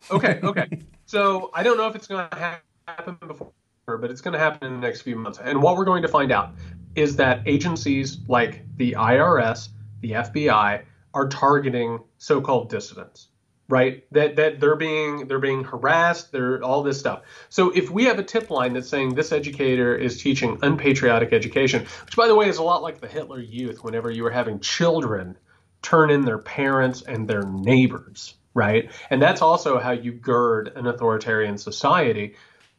Okay. 0.10 0.40
Okay. 0.42 0.68
so 1.06 1.52
I 1.54 1.62
don't 1.62 1.78
know 1.78 1.88
if 1.88 1.96
it's 1.96 2.08
going 2.08 2.28
to 2.28 2.60
happen 2.88 3.18
before, 3.28 3.52
but 3.86 4.10
it's 4.10 4.22
going 4.22 4.34
to 4.34 4.40
happen 4.40 4.68
in 4.68 4.74
the 4.74 4.88
next 4.88 5.02
few 5.02 5.16
months. 5.16 5.38
And 5.38 5.62
what 5.62 5.78
we're 5.78 5.86
going 5.86 6.02
to 6.02 6.08
find 6.08 6.32
out 6.32 6.50
is 6.96 7.16
that 7.18 7.44
agencies 7.46 8.18
like 8.28 8.66
the 8.78 8.94
IRS, 8.94 9.70
the 10.02 10.12
FBI, 10.14 10.84
are 11.14 11.28
targeting 11.28 12.00
so-called 12.18 12.72
dissidents 12.72 13.28
right? 13.68 14.06
That 14.12 14.36
that 14.36 14.60
they're 14.60 14.76
being 14.76 15.28
they're 15.28 15.40
being 15.40 15.64
harassed 15.64 16.32
they're 16.32 16.64
all 16.64 16.84
this 16.84 17.00
stuff. 17.00 17.24
So 17.50 17.72
if 17.72 17.90
we 17.90 18.06
have 18.06 18.20
a 18.20 18.24
tip 18.24 18.50
line 18.50 18.74
that's 18.74 18.90
saying 18.90 19.16
this 19.16 19.32
educator 19.32 19.96
is 19.96 20.22
teaching 20.22 20.60
unpatriotic 20.62 21.34
education 21.34 21.86
which 22.06 22.16
by 22.16 22.28
the 22.28 22.36
way 22.36 22.48
is 22.48 22.58
a 22.58 22.64
lot 22.64 22.82
like 22.82 23.00
the 23.02 23.08
hitler 23.08 23.40
youth 23.40 23.84
whenever 23.84 24.12
you 24.12 24.24
were 24.24 24.32
having 24.32 24.60
children 24.60 25.38
turn 25.82 26.10
in 26.10 26.26
their 26.26 26.40
parents 26.40 27.02
and 27.02 27.28
their 27.28 27.44
neighbors 27.44 28.36
right? 28.56 28.90
And 29.10 29.22
that's 29.22 29.42
also 29.42 29.78
how 29.78 29.92
you 29.92 30.14
gird 30.14 30.72
an 30.76 30.88
authoritarian 30.88 31.58
society 31.60 32.36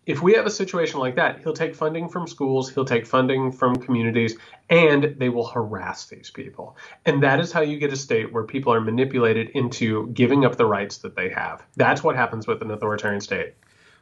if 0.07 0.23
we 0.23 0.35
have 0.35 0.47
a 0.47 0.51
situation 0.51 1.01
like 1.01 1.17
that, 1.17 1.41
he'll 1.41 1.53
take 1.53 1.75
funding 1.75 2.09
from 2.09 2.29
schools, 2.29 2.71
he'll 2.71 2.85
take 2.85 3.07
funding 3.07 3.51
from 3.51 3.75
communities, 3.75 4.37
and 4.71 5.17
they 5.19 5.29
will 5.29 5.47
harass 5.47 6.07
these 6.07 6.31
people. 6.31 6.77
And 7.05 7.23
that 7.25 7.41
is 7.41 7.51
how 7.51 7.61
you 7.61 7.79
get 7.79 7.93
a 7.93 7.97
state 7.97 8.33
where 8.33 8.45
people 8.45 8.73
are 8.73 8.81
manipulated 8.81 9.51
into 9.51 10.09
giving 10.13 10.45
up 10.45 10.57
the 10.57 10.65
rights 10.65 10.99
that 10.99 11.17
they 11.17 11.29
have. 11.31 11.65
That's 11.75 12.05
what 12.05 12.15
happens 12.15 12.47
with 12.47 12.63
an 12.63 12.71
authoritarian 12.71 13.21
state. 13.21 13.55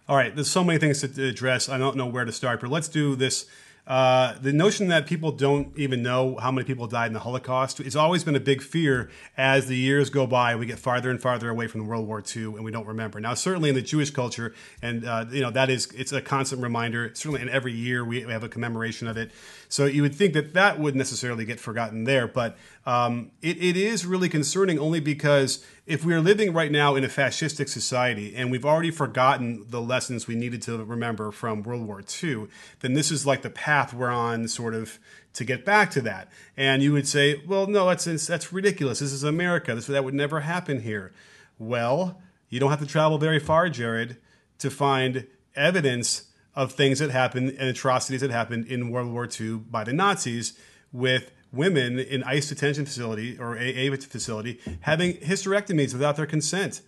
All 0.07 0.17
right, 0.17 0.35
there's 0.35 0.51
so 0.51 0.63
many 0.63 0.79
things 0.79 1.01
to 1.01 1.25
address. 1.27 1.71
I 1.71 1.79
don't 1.79 1.97
know 1.97 2.07
where 2.07 2.27
to 2.27 2.33
start, 2.33 2.61
but 2.61 2.69
let's 2.69 2.89
do 2.89 3.17
this 3.17 3.47
uh, 3.87 4.35
the 4.41 4.53
notion 4.53 4.89
that 4.89 5.07
people 5.07 5.31
don't 5.31 5.77
even 5.79 6.03
know 6.03 6.37
how 6.37 6.51
many 6.51 6.65
people 6.65 6.87
died 6.87 7.09
in 7.09 7.13
the 7.13 7.21
Holocaust 7.21 7.81
it's 7.81 7.97
always 7.97 8.25
been 8.25 8.35
a 8.35 8.41
big 8.41 8.63
fear 8.63 9.11
as 9.37 9.67
the 9.67 9.77
years 9.77 10.11
go 10.11 10.27
by. 10.27 10.57
We 10.57 10.67
get 10.67 10.79
farther 10.79 11.11
and 11.11 11.21
farther 11.21 11.51
away 11.51 11.67
from 11.67 11.87
World 11.87 12.07
War 12.07 12.23
II, 12.35 12.45
and 12.45 12.65
we 12.65 12.71
don't 12.71 12.87
remember. 12.87 13.21
Now, 13.21 13.35
certainly 13.35 13.69
in 13.69 13.75
the 13.75 13.83
Jewish 13.83 14.11
culture, 14.11 14.55
and 14.83 15.05
uh, 15.05 15.27
you 15.31 15.43
know 15.43 15.51
that 15.51 15.71
is 15.71 15.87
it's 15.93 16.13
a 16.13 16.23
constant 16.23 16.63
reminder. 16.63 17.11
Certainly, 17.15 17.43
in 17.43 17.49
every 17.49 17.73
year 17.73 18.05
we 18.05 18.23
have 18.23 18.43
a 18.43 18.49
commemoration 18.49 19.07
of 19.07 19.17
it. 19.17 19.31
So 19.75 19.87
you 19.87 20.03
would 20.03 20.15
think 20.15 20.35
that 20.35 20.55
that 20.55 20.79
would 20.79 20.95
necessarily 20.95 21.45
get 21.45 21.59
forgotten 21.59 22.05
there, 22.05 22.29
but 22.29 22.57
um, 22.87 23.33
it, 23.43 23.61
it 23.61 23.77
is 23.77 24.07
really 24.07 24.29
concerning 24.29 24.79
only 24.79 25.01
because 25.01 25.67
if 25.85 26.05
we 26.05 26.15
are 26.15 26.21
living 26.21 26.53
right 26.53 26.71
now 26.71 26.95
in 26.95 27.03
a 27.03 27.09
fascistic 27.09 27.69
society 27.69 28.37
and 28.37 28.53
we've 28.53 28.65
already 28.65 28.93
forgotten 28.93 29.67
the 29.71 29.81
lessons 29.81 30.29
we 30.29 30.37
needed 30.37 30.63
to 30.63 30.85
remember 30.85 31.33
from 31.33 31.65
World 31.65 31.89
War 31.89 32.05
II, 32.23 32.47
then 32.83 32.95
this 32.95 33.11
is 33.11 33.27
like 33.27 33.43
the 33.43 33.51
path 33.51 33.93
we're 33.93 34.13
on, 34.13 34.47
sort 34.47 34.77
of 34.77 35.01
to 35.33 35.45
get 35.45 35.65
back 35.65 35.91
to 35.91 36.01
that. 36.03 36.29
And 36.57 36.81
you 36.81 36.93
would 36.93 37.09
say, 37.09 37.43
well, 37.45 37.67
no, 37.67 37.89
that's 37.89 38.05
that's 38.05 38.53
ridiculous. 38.53 39.01
This 39.01 39.11
is 39.11 39.25
America. 39.25 39.75
This 39.75 39.89
that 39.89 40.05
would 40.05 40.15
never 40.15 40.39
happen 40.43 40.83
here. 40.83 41.13
Well, 41.59 42.23
you 42.49 42.61
don't 42.61 42.71
have 42.71 42.79
to 42.79 42.87
travel 42.87 43.19
very 43.19 43.41
far, 43.41 43.69
Jared, 43.71 44.19
to 44.59 44.71
find 44.71 45.27
evidence 45.57 46.27
of 46.57 46.73
things 46.73 46.99
that 46.99 47.11
happened 47.11 47.51
and 47.59 47.69
atrocities 47.69 48.21
that 48.21 48.31
happened 48.31 48.67
in 48.67 48.91
World 48.91 49.13
War 49.13 49.29
II 49.29 49.57
by 49.71 49.85
the 49.85 49.93
Nazis 49.93 50.59
with 50.93 51.31
women 51.53 51.99
in 51.99 52.23
ICE 52.25 52.49
detention 52.49 52.85
facility 52.85 53.39
or 53.39 53.57
AA 53.59 53.95
facility 53.97 54.61
having 54.81 55.15
hysterectomies 55.15 55.93
without 55.93 56.17
their 56.17 56.27
consent. 56.27 56.81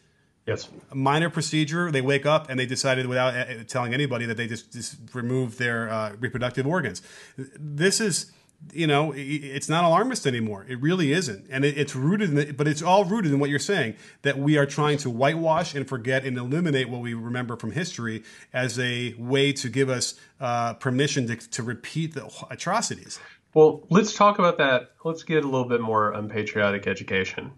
Yes. 0.46 0.68
A 0.92 0.94
minor 0.94 1.28
procedure. 1.28 1.90
They 1.90 2.00
wake 2.00 2.24
up 2.24 2.48
and 2.48 2.58
they 2.58 2.66
decided 2.66 3.06
without 3.06 3.34
uh, 3.34 3.64
telling 3.66 3.92
anybody 3.92 4.26
that 4.26 4.36
they 4.36 4.46
just, 4.46 4.72
just 4.72 4.96
removed 5.12 5.58
their 5.58 5.90
uh, 5.90 6.12
reproductive 6.20 6.66
organs. 6.66 7.02
This 7.36 8.00
is, 8.00 8.30
you 8.72 8.86
know, 8.86 9.12
it's 9.16 9.68
not 9.68 9.84
alarmist 9.84 10.26
anymore. 10.26 10.66
It 10.68 10.80
really 10.80 11.12
isn't, 11.12 11.46
and 11.50 11.64
it's 11.64 11.94
rooted 11.94 12.36
in, 12.36 12.56
but 12.56 12.66
it's 12.66 12.82
all 12.82 13.04
rooted 13.04 13.32
in 13.32 13.38
what 13.38 13.50
you're 13.50 13.58
saying 13.58 13.94
that 14.22 14.38
we 14.38 14.58
are 14.58 14.66
trying 14.66 14.98
to 14.98 15.10
whitewash 15.10 15.74
and 15.74 15.88
forget 15.88 16.24
and 16.24 16.36
eliminate 16.36 16.88
what 16.88 17.00
we 17.00 17.14
remember 17.14 17.56
from 17.56 17.72
history 17.72 18.24
as 18.52 18.78
a 18.78 19.14
way 19.18 19.52
to 19.52 19.68
give 19.68 19.88
us 19.88 20.14
uh, 20.40 20.74
permission 20.74 21.26
to, 21.26 21.36
to 21.36 21.62
repeat 21.62 22.14
the 22.14 22.30
atrocities. 22.50 23.18
Well, 23.54 23.86
let's 23.88 24.14
talk 24.14 24.38
about 24.38 24.58
that. 24.58 24.90
Let's 25.04 25.22
get 25.22 25.44
a 25.44 25.48
little 25.48 25.68
bit 25.68 25.80
more 25.80 26.12
unpatriotic 26.12 26.86
education. 26.86 27.52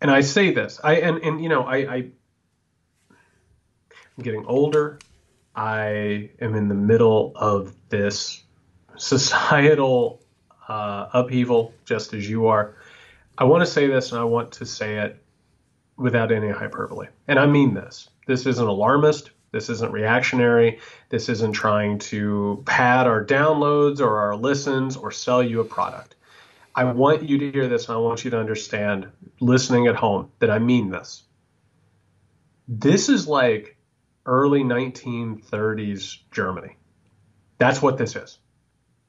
And 0.00 0.10
I 0.10 0.20
say 0.20 0.52
this, 0.52 0.80
I 0.82 0.96
and, 0.96 1.18
and 1.18 1.42
you 1.42 1.48
know, 1.48 1.62
I, 1.62 1.76
I 1.76 1.96
I'm 4.16 4.22
getting 4.22 4.46
older. 4.46 4.98
I 5.54 6.30
am 6.40 6.54
in 6.54 6.68
the 6.68 6.74
middle 6.74 7.32
of 7.34 7.74
this 7.88 8.42
societal 8.96 10.22
uh, 10.68 11.08
upheaval, 11.12 11.74
just 11.84 12.12
as 12.14 12.28
you 12.28 12.46
are. 12.46 12.74
I 13.38 13.44
want 13.44 13.62
to 13.62 13.66
say 13.66 13.86
this, 13.86 14.12
and 14.12 14.20
I 14.20 14.24
want 14.24 14.52
to 14.52 14.66
say 14.66 14.98
it 14.98 15.22
without 15.96 16.32
any 16.32 16.50
hyperbole. 16.50 17.08
And 17.28 17.38
I 17.38 17.46
mean 17.46 17.74
this. 17.74 18.08
This 18.26 18.46
isn't 18.46 18.66
alarmist. 18.66 19.30
This 19.52 19.70
isn't 19.70 19.92
reactionary. 19.92 20.80
This 21.08 21.28
isn't 21.28 21.52
trying 21.52 21.98
to 22.00 22.62
pad 22.66 23.06
our 23.06 23.24
downloads 23.24 24.00
or 24.00 24.18
our 24.18 24.36
listens 24.36 24.96
or 24.96 25.10
sell 25.10 25.42
you 25.42 25.60
a 25.60 25.64
product. 25.64 26.16
I 26.74 26.84
want 26.84 27.22
you 27.22 27.38
to 27.38 27.52
hear 27.52 27.68
this 27.68 27.88
and 27.88 27.96
I 27.96 28.00
want 28.00 28.24
you 28.24 28.30
to 28.32 28.38
understand, 28.38 29.08
listening 29.40 29.86
at 29.86 29.96
home, 29.96 30.30
that 30.40 30.50
I 30.50 30.58
mean 30.58 30.90
this. 30.90 31.22
This 32.68 33.08
is 33.08 33.26
like 33.26 33.78
early 34.26 34.62
1930s 34.62 36.18
Germany. 36.30 36.76
That's 37.56 37.80
what 37.80 37.96
this 37.96 38.14
is. 38.14 38.38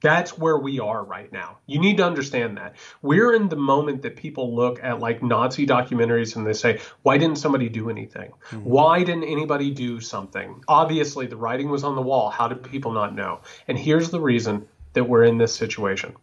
That's 0.02 0.38
where 0.38 0.58
we 0.58 0.80
are 0.80 1.04
right 1.04 1.32
now. 1.32 1.58
You 1.66 1.80
need 1.80 1.98
to 1.98 2.06
understand 2.06 2.58
that. 2.58 2.76
We're 3.02 3.34
in 3.34 3.50
the 3.50 3.56
moment 3.56 4.04
that 4.04 4.16
people 4.16 4.56
look 4.56 4.84
at 4.84 5.00
like 5.00 5.24
Nazi 5.24 5.66
documentaries 5.66 6.36
and 6.36 6.46
they 6.46 6.54
say, 6.54 6.80
why 7.02 7.18
didn't 7.18 7.40
somebody 7.40 7.68
do 7.68 7.90
anything? 7.90 8.32
Mm-hmm. 8.52 8.64
Why 8.64 9.04
didn't 9.04 9.24
anybody 9.24 9.72
do 9.72 10.00
something? 10.00 10.64
Obviously, 10.68 11.26
the 11.26 11.36
writing 11.36 11.70
was 11.70 11.84
on 11.84 11.96
the 11.96 12.02
wall. 12.02 12.30
How 12.30 12.48
did 12.48 12.64
people 12.64 12.92
not 12.92 13.16
know? 13.16 13.42
And 13.68 13.78
here's 13.78 14.12
the 14.12 14.22
reason 14.22 14.68
that 14.94 15.06
we're 15.06 15.24
in 15.24 15.40
this 15.40 15.56
situation. 15.56 16.16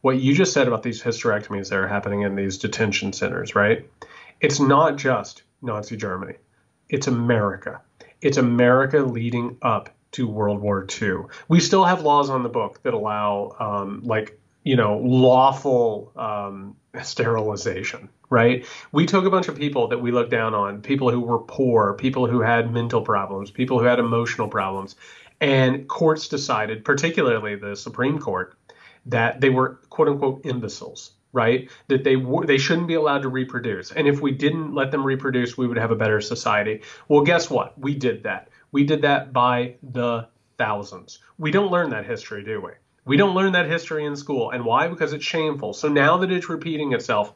What 0.00 0.20
you 0.20 0.34
just 0.34 0.52
said 0.52 0.68
about 0.68 0.82
these 0.82 1.02
hysterectomies 1.02 1.68
that 1.70 1.78
are 1.78 1.88
happening 1.88 2.22
in 2.22 2.34
these 2.34 2.56
detention 2.56 3.12
centers, 3.12 3.54
right? 3.54 3.88
It's 4.40 4.60
not 4.60 4.96
just 4.96 5.42
Nazi 5.60 5.96
Germany, 5.96 6.34
it's 6.88 7.08
America. 7.08 7.80
It's 8.20 8.38
America 8.38 8.98
leading 8.98 9.58
up 9.60 9.90
to 10.12 10.26
World 10.26 10.60
War 10.60 10.86
II. 11.00 11.24
We 11.48 11.60
still 11.60 11.84
have 11.84 12.02
laws 12.02 12.30
on 12.30 12.42
the 12.42 12.48
book 12.48 12.82
that 12.82 12.94
allow, 12.94 13.56
um, 13.58 14.02
like, 14.04 14.38
you 14.64 14.76
know, 14.76 14.98
lawful 14.98 16.12
um, 16.16 16.76
sterilization, 17.02 18.08
right? 18.30 18.66
We 18.92 19.06
took 19.06 19.24
a 19.24 19.30
bunch 19.30 19.48
of 19.48 19.56
people 19.56 19.88
that 19.88 20.00
we 20.00 20.10
looked 20.10 20.30
down 20.30 20.54
on, 20.54 20.82
people 20.82 21.10
who 21.10 21.20
were 21.20 21.38
poor, 21.38 21.94
people 21.94 22.26
who 22.26 22.40
had 22.40 22.72
mental 22.72 23.02
problems, 23.02 23.50
people 23.50 23.78
who 23.78 23.84
had 23.84 23.98
emotional 23.98 24.48
problems, 24.48 24.96
and 25.40 25.88
courts 25.88 26.28
decided, 26.28 26.84
particularly 26.84 27.56
the 27.56 27.76
Supreme 27.76 28.18
Court, 28.18 28.56
that 29.06 29.40
they 29.40 29.50
were 29.50 29.80
quote 29.88 30.08
unquote 30.08 30.44
imbeciles 30.44 31.12
right? 31.32 31.70
That 31.88 32.04
they 32.04 32.16
w- 32.16 32.46
they 32.46 32.58
shouldn't 32.58 32.88
be 32.88 32.94
allowed 32.94 33.22
to 33.22 33.28
reproduce. 33.28 33.92
And 33.92 34.06
if 34.08 34.20
we 34.20 34.32
didn't 34.32 34.74
let 34.74 34.90
them 34.90 35.04
reproduce, 35.04 35.58
we 35.58 35.66
would 35.66 35.78
have 35.78 35.90
a 35.90 35.96
better 35.96 36.20
society. 36.20 36.82
Well, 37.08 37.22
guess 37.22 37.50
what? 37.50 37.78
We 37.78 37.94
did 37.94 38.22
that. 38.22 38.48
We 38.72 38.84
did 38.84 39.02
that 39.02 39.32
by 39.32 39.76
the 39.82 40.28
thousands. 40.56 41.20
We 41.38 41.50
don't 41.50 41.70
learn 41.70 41.90
that 41.90 42.06
history, 42.06 42.44
do 42.44 42.60
we? 42.60 42.72
We 43.04 43.16
don't 43.16 43.34
learn 43.34 43.52
that 43.52 43.70
history 43.70 44.04
in 44.04 44.16
school. 44.16 44.50
And 44.50 44.64
why? 44.64 44.88
Because 44.88 45.12
it's 45.12 45.24
shameful. 45.24 45.72
So 45.72 45.88
now 45.88 46.18
that 46.18 46.30
it's 46.30 46.50
repeating 46.50 46.92
itself, 46.92 47.32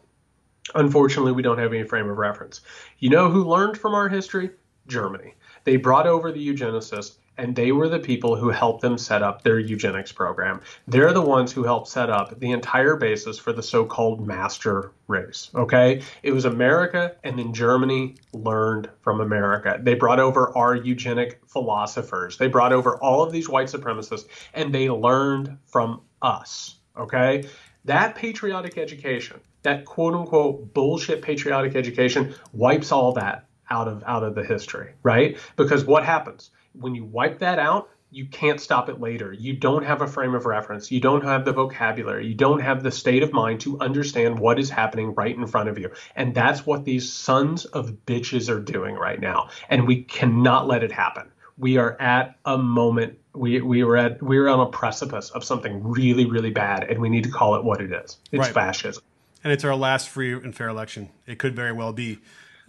unfortunately, 0.75 1.33
we 1.33 1.43
don't 1.43 1.59
have 1.59 1.73
any 1.73 1.85
frame 1.85 2.11
of 2.11 2.19
reference. 2.19 2.61
You 2.99 3.11
know 3.11 3.31
who 3.31 3.45
learned 3.45 3.79
from 3.79 3.95
our 3.95 4.09
history? 4.09 4.51
Germany. 4.87 5.35
They 5.65 5.77
brought 5.77 6.07
over 6.07 6.33
the 6.33 6.47
eugenicists 6.47 7.17
and 7.39 7.57
they 7.57 7.73
were 7.73 7.89
the 7.89 7.99
people 7.99 8.37
who 8.37 8.51
helped 8.51 8.83
them 8.83 8.99
set 8.99 9.23
up 9.23 9.43
their 9.43 9.59
eugenics 9.59 10.13
program. 10.13 10.61
They're 10.87 11.13
the 11.13 11.23
ones 11.23 11.53
who 11.53 11.65
helped 11.65 11.89
set 11.89 12.11
up 12.11 12.39
the 12.39 12.53
entire 12.53 12.97
basis 12.97 13.39
for 13.39 13.53
the 13.53 13.63
so 13.63 13.85
called 13.85 14.27
master 14.27 14.93
race. 15.09 15.51
Okay? 15.55 16.03
It 16.23 16.33
was 16.33 16.45
America, 16.45 17.17
and 17.25 17.39
then 17.39 17.53
Germany 17.53 18.17
learned 18.33 18.91
from 19.01 19.21
America. 19.21 19.79
They 19.81 19.95
brought 19.95 20.21
over 20.21 20.57
our 20.57 20.75
eugenic 20.75 21.41
philosophers, 21.47 22.37
they 22.37 22.49
brought 22.49 22.73
over 22.73 22.97
all 22.99 23.23
of 23.23 23.33
these 23.33 23.49
white 23.49 23.69
supremacists, 23.69 24.27
and 24.55 24.75
they 24.75 24.91
learned 24.91 25.59
from 25.67 26.03
us. 26.21 26.77
Okay? 26.97 27.49
That 27.85 28.15
patriotic 28.15 28.79
education, 28.79 29.41
that 29.63 29.85
quote 29.85 30.15
unquote 30.15 30.73
bullshit 30.75 31.23
patriotic 31.23 31.75
education, 31.75 32.35
wipes 32.53 32.93
all 32.93 33.13
that 33.13 33.47
out 33.71 33.89
of 33.89 34.05
out 34.07 34.23
of 34.23 34.35
the 34.35 34.45
history, 34.45 34.93
right? 35.03 35.39
Because 35.57 35.85
what 35.85 36.05
happens? 36.05 36.51
When 36.75 36.95
you 36.95 37.05
wipe 37.05 37.39
that 37.41 37.59
out, 37.59 37.89
you 38.13 38.27
can't 38.27 38.61
stop 38.61 38.91
it 38.91 39.01
later. 39.01 39.33
You 39.33 39.55
don't 39.55 39.85
have 39.85 40.03
a 40.03 40.07
frame 40.07 40.35
of 40.35 40.45
reference. 40.45 40.93
You 40.93 41.01
don't 41.01 41.25
have 41.25 41.47
the 41.47 41.53
vocabulary. 41.53 42.27
You 42.27 42.35
don't 42.35 42.61
have 42.61 42.83
the 42.83 42.91
state 42.91 43.23
of 43.23 43.33
mind 43.33 43.61
to 43.63 43.81
understand 43.81 44.39
what 44.39 44.59
is 44.59 44.69
happening 44.69 45.15
right 45.15 45.35
in 45.35 45.47
front 45.47 45.71
of 45.71 45.79
you. 45.79 45.91
And 46.15 46.35
that's 46.35 46.67
what 46.67 46.85
these 46.85 47.11
sons 47.11 47.65
of 47.65 47.97
bitches 48.07 48.51
are 48.51 48.61
doing 48.61 48.97
right 48.97 49.19
now. 49.19 49.49
And 49.71 49.87
we 49.87 50.03
cannot 50.03 50.69
let 50.69 50.85
it 50.85 50.93
happen. 50.93 51.31
We 51.57 51.79
are 51.79 52.01
at 52.01 52.37
a 52.45 52.59
moment 52.59 53.19
we 53.35 53.63
we 53.63 53.83
were 53.83 53.97
at 53.97 54.23
we 54.23 54.39
were 54.39 54.51
on 54.51 54.61
a 54.61 54.67
precipice 54.67 55.31
of 55.31 55.43
something 55.43 55.83
really 55.83 56.27
really 56.27 56.51
bad 56.51 56.85
and 56.85 57.01
we 57.01 57.09
need 57.09 57.25
to 57.25 57.31
call 57.31 57.55
it 57.55 57.65
what 57.65 57.81
it 57.81 57.93
is. 57.93 58.19
It's 58.31 58.41
right. 58.41 58.53
fascism. 58.53 59.03
And 59.43 59.53
it's 59.53 59.65
our 59.65 59.75
last 59.75 60.09
free 60.11 60.35
and 60.35 60.55
fair 60.55 60.69
election. 60.69 61.09
It 61.27 61.39
could 61.39 61.57
very 61.57 61.73
well 61.73 61.93
be. 61.93 62.19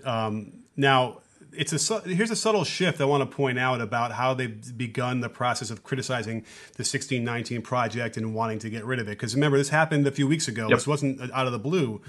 Um, 0.05 0.63
now, 0.75 1.21
it's 1.55 1.89
a 1.89 1.99
here's 2.01 2.31
a 2.31 2.35
subtle 2.35 2.63
shift 2.63 3.01
I 3.01 3.05
want 3.05 3.29
to 3.29 3.35
point 3.35 3.59
out 3.59 3.81
about 3.81 4.11
how 4.11 4.33
they've 4.33 4.77
begun 4.77 5.21
the 5.21 5.29
process 5.29 5.69
of 5.69 5.83
criticizing 5.83 6.41
the 6.75 6.83
1619 6.83 7.61
project 7.61 8.17
and 8.17 8.33
wanting 8.33 8.59
to 8.59 8.69
get 8.69 8.85
rid 8.85 8.99
of 8.99 9.07
it. 9.07 9.11
Because 9.11 9.35
remember, 9.35 9.57
this 9.57 9.69
happened 9.69 10.05
a 10.07 10.11
few 10.11 10.27
weeks 10.27 10.47
ago. 10.47 10.67
Yep. 10.69 10.77
This 10.77 10.87
wasn't 10.87 11.21
uh, 11.21 11.27
out 11.33 11.45
of 11.45 11.51
the 11.51 11.59
blue. 11.59 12.01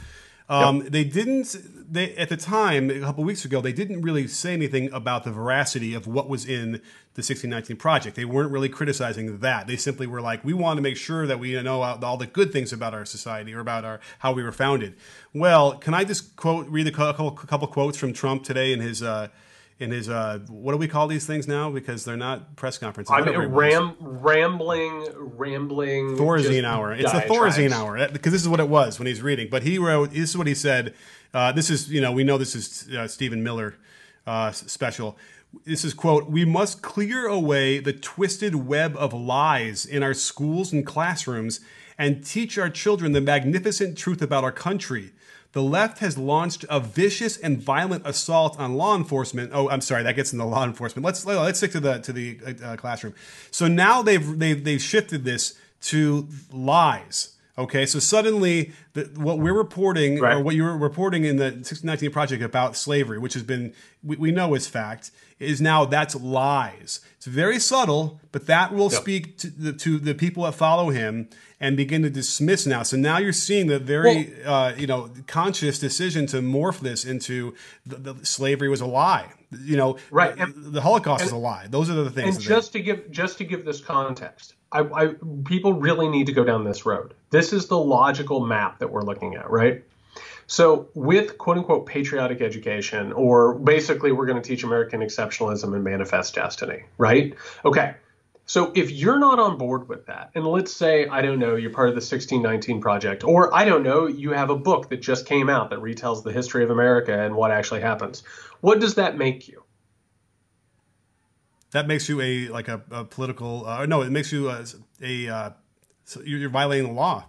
Um, 0.49 0.83
yep. 0.83 0.93
They 0.93 1.05
didn't. 1.05 1.57
They 1.91 2.15
at 2.17 2.29
the 2.29 2.37
time 2.37 2.91
a 2.91 3.01
couple 3.01 3.25
weeks 3.25 3.45
ago 3.45 3.61
they 3.61 3.73
didn't 3.73 4.03
really 4.03 4.27
say 4.27 4.53
anything 4.53 4.93
about 4.93 5.25
the 5.25 5.31
veracity 5.31 5.95
of 5.95 6.07
what 6.07 6.29
was 6.29 6.45
in 6.45 6.73
the 7.15 7.21
1619 7.21 7.77
project. 7.77 8.17
They 8.17 8.25
weren't 8.25 8.51
really 8.51 8.69
criticizing 8.69 9.39
that. 9.39 9.67
They 9.67 9.77
simply 9.77 10.07
were 10.07 10.21
like, 10.21 10.45
we 10.45 10.53
want 10.53 10.79
to 10.79 10.83
make 10.83 10.97
sure 10.97 11.27
that 11.27 11.39
we 11.39 11.61
know 11.63 11.83
all 11.83 12.17
the 12.17 12.27
good 12.27 12.53
things 12.53 12.73
about 12.73 12.93
our 12.93 13.05
society 13.05 13.55
or 13.55 13.61
about 13.61 13.85
our 13.85 14.01
how 14.19 14.33
we 14.33 14.43
were 14.43 14.53
founded. 14.53 14.95
Well, 15.33 15.79
can 15.79 15.95
I 15.95 16.05
just 16.05 16.37
quote 16.37 16.69
read 16.69 16.87
a 16.87 16.93
couple, 16.93 17.31
couple 17.31 17.69
quotes 17.69 17.97
from 17.97 18.13
Trump 18.13 18.45
today 18.45 18.73
in 18.73 18.81
his 18.81 19.03
uh, 19.03 19.29
in 19.79 19.91
his 19.91 20.09
uh, 20.09 20.39
what 20.49 20.73
do 20.73 20.79
we 20.79 20.87
call 20.87 21.09
these 21.09 21.27
things 21.27 21.49
now? 21.49 21.71
Because 21.71 22.05
they're 22.05 22.17
not 22.17 22.57
press 22.57 22.79
conferences. 22.79 23.13
I 23.13 23.23
mean, 23.23 23.37
ram, 23.37 23.97
rambling, 24.01 25.09
rambling. 25.17 26.17
Thorazine 26.17 26.65
hour. 26.65 26.93
It's 26.93 27.11
the 27.11 27.21
Thorazine 27.21 27.73
hour 27.73 28.09
because 28.09 28.33
this 28.33 28.43
is 28.43 28.49
what 28.49 28.61
it 28.61 28.69
was 28.69 28.99
when 28.99 29.07
he's 29.07 29.23
reading. 29.23 29.49
But 29.51 29.63
he 29.65 29.79
wrote. 29.79 30.11
This 30.11 30.31
is 30.31 30.37
what 30.37 30.47
he 30.47 30.55
said. 30.55 30.95
Uh, 31.33 31.51
this 31.53 31.71
is 31.71 31.91
you 31.91 32.01
know 32.01 32.13
we 32.13 32.25
know 32.25 32.39
this 32.39 32.55
is 32.55 32.89
uh, 32.95 33.09
Stephen 33.09 33.43
Miller 33.43 33.75
uh, 34.27 34.53
special. 34.53 35.17
This 35.65 35.85
is 35.85 35.93
quote: 35.93 36.31
"We 36.31 36.45
must 36.45 36.81
clear 36.81 37.27
away 37.27 37.81
the 37.81 37.93
twisted 37.93 38.55
web 38.55 38.97
of 38.97 39.13
lies 39.13 39.85
in 39.85 40.03
our 40.03 40.15
schools 40.15 40.73
and 40.73 40.87
classrooms." 40.87 41.61
And 41.97 42.27
teach 42.27 42.59
our 42.59 42.71
children 42.71 43.13
the 43.13 43.21
magnificent 43.21 43.97
truth 43.97 44.21
about 44.21 44.43
our 44.43 44.51
country 44.51 45.13
the 45.55 45.63
left 45.63 46.01
has 46.01 46.19
launched 46.19 46.65
a 46.69 46.81
vicious 46.81 47.37
and 47.37 47.63
violent 47.63 48.07
assault 48.07 48.59
on 48.59 48.75
law 48.75 48.97
enforcement. 48.97 49.53
Oh, 49.55 49.71
I'm 49.71 49.81
sorry, 49.81 50.03
that 50.03 50.17
gets 50.17 50.33
into 50.33 50.45
law 50.45 50.65
enforcement. 50.65 51.07
Let's 51.07 51.25
let's 51.25 51.59
stick 51.59 51.71
to 51.73 51.81
the 51.81 51.99
to 52.01 52.13
the 52.13 52.39
uh, 52.63 52.77
classroom. 52.77 53.15
So 53.53 53.69
now 53.69 54.03
they've 54.03 54.39
they've 54.39 54.63
they've 54.63 54.83
shifted 54.83 55.25
this 55.25 55.57
to 55.83 56.29
lies. 56.53 57.34
Okay, 57.57 57.87
so 57.87 58.01
suddenly 58.01 58.73
the, 58.95 59.03
what 59.15 59.39
we're 59.39 59.55
reporting, 59.55 60.19
right. 60.19 60.35
or 60.35 60.41
what 60.41 60.57
you're 60.57 60.77
reporting 60.77 61.25
in 61.25 61.37
the 61.37 61.45
1619 61.45 62.11
project 62.11 62.43
about 62.43 62.77
slavery, 62.77 63.19
which 63.19 63.35
has 63.35 63.45
been 63.45 63.73
we, 64.03 64.17
we, 64.17 64.33
know 64.33 64.55
is 64.55 64.67
fact, 64.67 65.13
is 65.39 65.61
now 65.61 65.85
that's 65.85 66.17
lies. 66.17 67.01
It's 67.17 67.27
very 67.27 67.61
subtle, 67.61 68.21
but 68.33 68.47
that 68.47 68.75
will 68.75 68.91
yep. 68.91 69.01
speak 69.01 69.39
to 69.39 69.51
the, 69.51 69.73
to 69.73 69.99
the 69.99 70.15
people 70.15 70.43
that 70.43 70.57
follow 70.57 70.91
him 70.91 71.29
and 71.61 71.77
begin 71.77 72.03
to 72.03 72.11
dismiss 72.11 72.67
now. 72.67 72.83
So 72.83 72.97
now 72.97 73.19
you're 73.19 73.33
seeing 73.33 73.69
the 73.69 73.79
very 73.79 74.35
well, 74.45 74.55
uh, 74.55 74.75
you 74.77 74.89
know 74.89 75.11
conscious 75.29 75.79
decision 75.79 76.27
to 76.27 76.39
morph 76.39 76.81
this 76.81 77.05
into 77.05 77.55
the, 77.87 78.15
the 78.15 78.27
slavery 78.27 78.69
was 78.69 78.81
a 78.81 78.87
lie. 78.87 79.29
You 79.63 79.77
know, 79.77 79.99
right? 80.11 80.37
The, 80.37 80.47
the 80.47 80.81
Holocaust 80.81 81.23
and, 81.23 81.29
is 81.29 81.33
a 81.33 81.37
lie. 81.37 81.67
Those 81.69 81.91
are 81.91 81.95
the 81.95 82.11
things. 82.11 82.37
And 82.37 82.45
just 82.45 82.73
they, 82.73 82.81
to 82.81 82.85
give 82.85 83.11
just 83.11 83.39
to 83.39 83.45
give 83.45 83.65
this 83.65 83.81
context, 83.81 84.55
I, 84.73 84.81
I 84.81 85.15
people 85.45 85.73
really 85.73 86.09
need 86.09 86.27
to 86.27 86.33
go 86.33 86.45
down 86.45 86.65
this 86.65 86.87
road. 86.87 87.15
This 87.31 87.53
is 87.53 87.67
the 87.67 87.79
logical 87.79 88.45
map 88.45 88.79
that 88.81 88.91
we're 88.91 89.03
looking 89.03 89.35
at, 89.35 89.51
right? 89.51 89.85
So, 90.47 90.89
with 90.95 91.39
quote 91.39 91.59
unquote 91.59 91.87
patriotic 91.87 92.41
education, 92.41 93.13
or 93.13 93.55
basically 93.55 94.13
we're 94.13 94.27
going 94.27 94.41
to 94.41 94.47
teach 94.47 94.63
American 94.63 95.01
exceptionalism 95.01 95.75
and 95.75 95.83
manifest 95.83 96.35
destiny, 96.35 96.85
right? 96.99 97.35
Okay, 97.65 97.95
so 98.47 98.73
if 98.75 98.91
you're 98.91 99.19
not 99.19 99.39
on 99.39 99.57
board 99.57 99.89
with 99.89 100.07
that, 100.07 100.31
and 100.35 100.47
let's 100.47 100.73
say, 100.73 101.07
I 101.07 101.23
don't 101.23 101.39
know, 101.39 101.57
you're 101.57 101.71
part 101.71 101.89
of 101.89 101.95
the 101.95 102.01
1619 102.01 102.81
project, 102.81 103.25
or 103.25 103.55
I 103.55 103.65
don't 103.65 103.83
know, 103.83 104.07
you 104.07 104.33
have 104.33 104.51
a 104.51 104.57
book 104.57 104.91
that 104.91 105.01
just 105.01 105.27
came 105.27 105.49
out 105.49 105.71
that 105.71 105.79
retells 105.79 106.23
the 106.23 106.33
history 106.33 106.63
of 106.63 106.71
America 106.71 107.19
and 107.19 107.35
what 107.35 107.51
actually 107.51 107.81
happens, 107.81 108.23
what 108.61 108.81
does 108.81 108.97
that 108.97 109.17
make 109.17 109.49
you? 109.49 109.63
That 111.71 111.89
makes 111.89 112.09
you 112.09 112.21
a 112.21 112.49
like 112.49 112.69
a, 112.69 112.83
a 112.91 113.05
political. 113.05 113.67
Uh, 113.67 113.85
no, 113.87 114.03
it 114.03 114.11
makes 114.11 114.31
you 114.31 114.49
a. 114.49 114.65
a 115.03 115.29
uh, 115.29 115.51
so 116.05 116.21
you're 116.21 116.49
violating 116.49 116.87
the 116.87 116.93
law. 116.93 117.27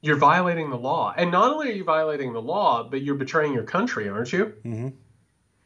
You're 0.00 0.16
violating 0.16 0.70
the 0.70 0.78
law, 0.78 1.12
and 1.14 1.30
not 1.30 1.52
only 1.52 1.68
are 1.68 1.72
you 1.72 1.84
violating 1.84 2.32
the 2.32 2.40
law, 2.40 2.88
but 2.88 3.02
you're 3.02 3.16
betraying 3.16 3.52
your 3.52 3.64
country, 3.64 4.08
aren't 4.08 4.32
you? 4.32 4.54
Mm-hmm. 4.64 4.88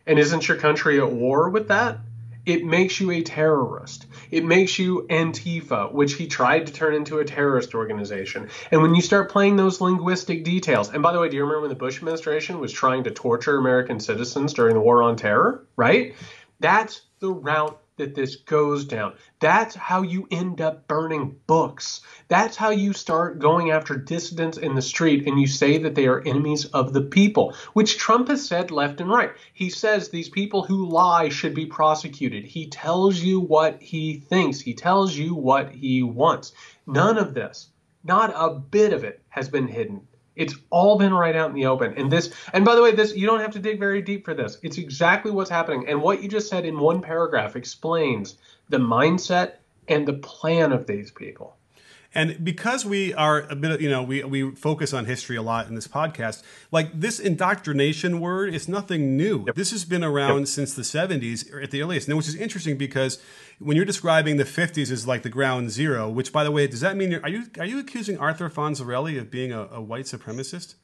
And 0.07 0.19
isn't 0.19 0.49
your 0.49 0.57
country 0.57 0.99
at 0.99 1.13
war 1.13 1.51
with 1.51 1.69
that? 1.69 1.99
It 2.47 2.65
makes 2.65 3.01
you 3.01 3.11
a 3.11 3.23
terrorist. 3.23 4.07
It 4.31 4.45
makes 4.45 4.79
you 4.79 5.07
Antifa, 5.11 5.93
which 5.93 6.15
he 6.15 6.27
tried 6.27 6.67
to 6.67 6.73
turn 6.73 6.95
into 6.95 7.19
a 7.19 7.25
terrorist 7.25 7.75
organization. 7.75 8.49
And 8.71 8.83
when 8.83 8.95
you 8.95 9.03
start 9.03 9.31
playing 9.31 9.57
those 9.57 9.81
linguistic 9.81 10.45
details, 10.45 10.91
and 10.91 11.03
by 11.03 11.13
the 11.13 11.21
way, 11.21 11.29
do 11.29 11.37
you 11.37 11.43
remember 11.43 11.63
when 11.63 11.71
the 11.71 11.77
Bush 11.77 11.99
administration 11.99 12.61
was 12.61 12.73
trying 12.73 13.05
to 13.05 13.11
torture 13.11 13.59
American 13.59 14.01
citizens 14.01 14.55
during 14.55 14.75
the 14.75 14.81
war 14.81 15.03
on 15.03 15.17
terror? 15.17 15.67
Right? 15.77 16.15
That's 16.61 17.03
the 17.21 17.31
route 17.31 17.81
that 18.01 18.15
this 18.15 18.37
goes 18.37 18.87
down. 18.87 19.15
That's 19.41 19.75
how 19.75 20.03
you 20.03 20.27
end 20.31 20.61
up 20.61 20.89
burning 20.89 21.37
books. 21.47 22.01
That's 22.29 22.57
how 22.57 22.71
you 22.71 22.95
start 22.95 23.39
going 23.39 23.71
after 23.71 23.95
dissidents 23.95 24.57
in 24.57 24.75
the 24.75 24.83
street 24.83 25.27
and 25.27 25.39
you 25.39 25.47
say 25.47 25.79
that 25.79 25.95
they 25.95 26.07
are 26.07 26.21
enemies 26.21 26.65
of 26.65 26.93
the 26.93 27.03
people, 27.03 27.55
which 27.75 27.99
Trump 27.99 28.29
has 28.29 28.47
said 28.47 28.71
left 28.71 29.01
and 29.01 29.11
right. 29.11 29.33
He 29.53 29.69
says 29.69 30.09
these 30.09 30.31
people 30.31 30.65
who 30.65 30.89
lie 30.89 31.29
should 31.29 31.55
be 31.55 31.67
prosecuted. 31.67 32.45
He 32.45 32.69
tells 32.69 33.21
you 33.21 33.39
what 33.41 33.83
he 33.83 34.15
thinks, 34.15 34.61
he 34.61 34.75
tells 34.75 35.15
you 35.15 35.35
what 35.35 35.71
he 35.71 36.03
wants. 36.03 36.53
None 36.87 37.19
of 37.19 37.35
this, 37.35 37.69
not 38.03 38.33
a 38.35 38.55
bit 38.55 38.93
of 38.95 39.05
it, 39.05 39.23
has 39.29 39.49
been 39.49 39.69
hidden. 39.69 40.09
It's 40.41 40.55
all 40.71 40.97
been 40.97 41.13
right 41.13 41.37
out 41.37 41.51
in 41.51 41.55
the 41.55 41.67
open. 41.67 41.93
And 41.99 42.11
this, 42.11 42.33
and 42.55 42.65
by 42.65 42.75
the 42.75 42.83
way, 42.83 42.93
this 42.93 43.15
you 43.15 43.27
don't 43.27 43.41
have 43.41 43.53
to 43.53 43.59
dig 43.59 43.79
very 43.79 44.01
deep 44.01 44.25
for 44.25 44.33
this. 44.33 44.57
It's 44.63 44.79
exactly 44.79 45.31
what's 45.31 45.51
happening. 45.51 45.87
And 45.87 46.01
what 46.01 46.23
you 46.23 46.31
just 46.31 46.49
said 46.49 46.65
in 46.65 46.79
one 46.79 47.03
paragraph 47.03 47.57
explains 47.57 48.39
the 48.71 48.79
mindset 48.79 49.57
and 49.87 50.09
the 50.09 50.15
plan 50.15 50.73
of 50.73 50.87
these 50.87 51.11
people. 51.11 51.57
And 52.13 52.45
because 52.45 52.85
we 52.85 53.15
are 53.15 53.43
a 53.43 53.55
bit, 53.55 53.81
you 53.81 53.89
know, 53.89 54.03
we, 54.03 54.25
we 54.25 54.51
focus 54.51 54.93
on 54.93 55.05
history 55.05 55.37
a 55.37 55.43
lot 55.43 55.69
in 55.69 55.77
this 55.77 55.87
podcast, 55.87 56.43
like 56.73 56.99
this 56.99 57.21
indoctrination 57.21 58.21
word 58.21 58.53
is 58.53 58.69
nothing 58.69 59.17
new. 59.17 59.45
Yep. 59.47 59.55
This 59.55 59.71
has 59.71 59.85
been 59.85 60.03
around 60.03 60.41
yep. 60.41 60.49
since 60.49 60.75
the 60.75 60.83
70s 60.83 61.63
at 61.63 61.71
the 61.71 61.83
earliest. 61.83 62.09
And 62.09 62.17
which 62.17 62.27
is 62.27 62.35
interesting 62.35 62.77
because 62.77 63.23
when 63.61 63.77
you're 63.77 63.87
describing 63.87 64.39
the 64.39 64.45
50s 64.45 64.91
as 64.91 65.07
like 65.07 65.23
the 65.23 65.29
ground 65.29 65.71
zero, 65.71 66.09
which 66.09 66.33
by 66.33 66.43
the 66.43 66.51
way, 66.51 66.67
does 66.67 66.81
that 66.81 66.97
mean 66.97 67.15
are 67.15 67.29
you 67.29 67.45
are 67.59 67.67
you 67.67 67.79
accusing 67.79 68.19
Arthur 68.19 68.51
Fonzarelli 68.51 69.19
of 69.19 69.31
being 69.31 69.53
a, 69.53 69.69
a 69.71 69.81
white 69.81 70.07
supremacist? 70.07 70.75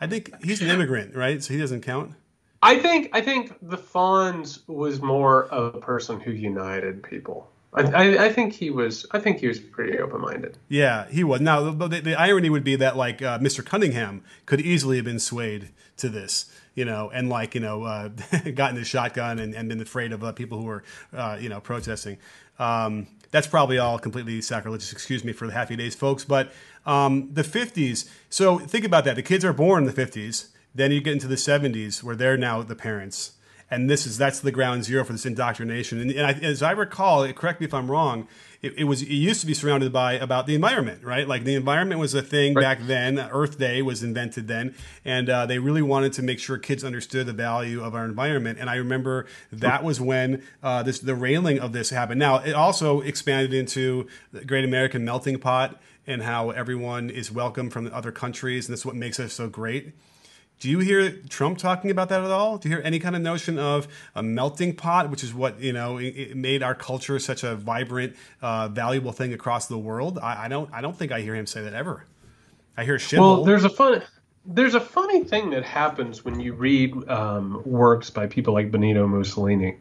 I 0.00 0.08
think 0.08 0.32
he's 0.42 0.60
an 0.60 0.68
immigrant, 0.68 1.14
right? 1.14 1.42
So 1.42 1.54
he 1.54 1.60
doesn't 1.60 1.82
count. 1.82 2.14
I 2.62 2.78
think 2.78 3.10
I 3.12 3.20
think 3.20 3.56
the 3.62 3.76
Fonz 3.76 4.66
was 4.66 5.00
more 5.00 5.44
of 5.46 5.74
a 5.74 5.78
person 5.78 6.18
who 6.18 6.32
united 6.32 7.02
people. 7.02 7.50
I, 7.74 8.26
I, 8.26 8.32
think 8.32 8.52
he 8.52 8.70
was. 8.70 9.04
I 9.10 9.18
think 9.18 9.38
he 9.38 9.48
was 9.48 9.58
pretty 9.58 9.98
open-minded. 9.98 10.56
Yeah, 10.68 11.08
he 11.08 11.24
was. 11.24 11.40
Now, 11.40 11.70
the, 11.70 12.00
the, 12.00 12.14
irony 12.14 12.48
would 12.48 12.62
be 12.62 12.76
that 12.76 12.96
like 12.96 13.20
uh, 13.20 13.38
Mr. 13.40 13.64
Cunningham 13.64 14.22
could 14.46 14.60
easily 14.60 14.96
have 14.96 15.04
been 15.04 15.18
swayed 15.18 15.70
to 15.96 16.08
this, 16.08 16.52
you 16.74 16.84
know, 16.84 17.10
and 17.12 17.28
like 17.28 17.54
you 17.54 17.60
know, 17.60 17.82
uh, 17.82 18.08
gotten 18.54 18.76
his 18.76 18.86
shotgun 18.86 19.40
and, 19.40 19.54
and 19.54 19.68
been 19.68 19.80
afraid 19.80 20.12
of 20.12 20.22
uh, 20.22 20.32
people 20.32 20.58
who 20.58 20.64
were, 20.66 20.84
uh, 21.12 21.36
you 21.40 21.48
know, 21.48 21.60
protesting. 21.60 22.18
Um, 22.60 23.08
that's 23.32 23.48
probably 23.48 23.78
all 23.78 23.98
completely 23.98 24.40
sacrilegious. 24.40 24.92
Excuse 24.92 25.24
me 25.24 25.32
for 25.32 25.48
the 25.48 25.52
happy 25.52 25.74
days, 25.74 25.96
folks. 25.96 26.24
But 26.24 26.52
um, 26.86 27.30
the 27.32 27.42
'50s. 27.42 28.08
So 28.30 28.58
think 28.60 28.84
about 28.84 29.04
that. 29.06 29.16
The 29.16 29.22
kids 29.22 29.44
are 29.44 29.52
born 29.52 29.86
in 29.88 29.92
the 29.92 30.04
'50s. 30.06 30.48
Then 30.72 30.92
you 30.92 31.00
get 31.00 31.14
into 31.14 31.26
the 31.26 31.34
'70s, 31.34 32.04
where 32.04 32.14
they're 32.14 32.36
now 32.36 32.62
the 32.62 32.76
parents 32.76 33.32
and 33.74 33.90
this 33.90 34.06
is 34.06 34.16
that's 34.16 34.40
the 34.40 34.52
ground 34.52 34.84
zero 34.84 35.04
for 35.04 35.12
this 35.12 35.26
indoctrination. 35.26 36.00
And, 36.00 36.10
and 36.10 36.26
I, 36.26 36.32
as 36.32 36.62
I 36.62 36.70
recall, 36.70 37.30
correct 37.32 37.60
me 37.60 37.66
if 37.66 37.74
I'm 37.74 37.90
wrong, 37.90 38.28
it, 38.62 38.72
it, 38.78 38.84
was 38.84 39.02
it 39.02 39.08
used 39.08 39.40
to 39.40 39.46
be 39.46 39.52
surrounded 39.52 39.92
by 39.92 40.14
about 40.14 40.46
the 40.46 40.54
environment, 40.54 41.02
right? 41.02 41.28
Like 41.28 41.44
the 41.44 41.54
environment 41.54 42.00
was 42.00 42.14
a 42.14 42.22
thing 42.22 42.54
right. 42.54 42.62
back 42.62 42.86
then. 42.86 43.18
Earth 43.18 43.58
Day 43.58 43.82
was 43.82 44.02
invented 44.02 44.48
then, 44.48 44.74
and 45.04 45.28
uh, 45.28 45.44
they 45.44 45.58
really 45.58 45.82
wanted 45.82 46.12
to 46.14 46.22
make 46.22 46.38
sure 46.38 46.56
kids 46.56 46.82
understood 46.82 47.26
the 47.26 47.32
value 47.32 47.82
of 47.82 47.94
our 47.94 48.04
environment. 48.04 48.58
And 48.58 48.70
I 48.70 48.76
remember 48.76 49.26
that 49.52 49.84
was 49.84 50.00
when 50.00 50.42
uh, 50.62 50.82
this 50.82 51.00
the 51.00 51.14
railing 51.14 51.58
of 51.58 51.72
this 51.72 51.90
happened. 51.90 52.20
Now 52.20 52.36
it 52.36 52.54
also 52.54 53.00
expanded 53.00 53.52
into 53.52 54.06
the 54.32 54.44
Great 54.44 54.64
American 54.64 55.04
Melting 55.04 55.38
Pot 55.38 55.80
and 56.06 56.22
how 56.22 56.50
everyone 56.50 57.10
is 57.10 57.32
welcome 57.32 57.70
from 57.70 57.90
other 57.92 58.12
countries, 58.12 58.66
and 58.66 58.72
that's 58.72 58.86
what 58.86 58.94
makes 58.94 59.18
us 59.18 59.32
so 59.32 59.48
great 59.48 59.92
Do 60.60 60.70
you 60.70 60.78
hear 60.78 61.10
Trump 61.28 61.58
talking 61.58 61.90
about 61.90 62.08
that 62.08 62.22
at 62.22 62.30
all? 62.30 62.56
Do 62.58 62.68
you 62.68 62.76
hear 62.76 62.84
any 62.84 62.98
kind 62.98 63.14
of 63.14 63.22
notion 63.22 63.58
of 63.58 63.86
a 64.14 64.22
melting 64.22 64.74
pot, 64.74 65.10
which 65.10 65.22
is 65.22 65.34
what 65.34 65.60
you 65.60 65.72
know 65.72 65.98
it 65.98 66.36
made 66.36 66.62
our 66.62 66.74
culture 66.74 67.18
such 67.18 67.44
a 67.44 67.54
vibrant, 67.54 68.16
uh, 68.40 68.68
valuable 68.68 69.12
thing 69.12 69.34
across 69.34 69.66
the 69.66 69.78
world? 69.78 70.18
I, 70.18 70.44
I, 70.44 70.48
don't. 70.48 70.72
I 70.72 70.80
don't 70.80 70.96
think 70.96 71.12
I 71.12 71.20
hear 71.20 71.34
him 71.34 71.46
say 71.46 71.62
that 71.62 71.74
ever. 71.74 72.06
I 72.76 72.84
hear 72.84 72.98
shit. 72.98 73.20
Well, 73.20 73.44
there's 73.44 73.64
a 73.64 73.70
fun. 73.70 74.02
There's 74.46 74.74
a 74.74 74.80
funny 74.80 75.24
thing 75.24 75.50
that 75.50 75.64
happens 75.64 76.22
when 76.22 76.38
you 76.38 76.52
read 76.52 77.08
um, 77.08 77.62
works 77.64 78.10
by 78.10 78.26
people 78.26 78.52
like 78.52 78.70
Benito 78.70 79.06
Mussolini, 79.06 79.78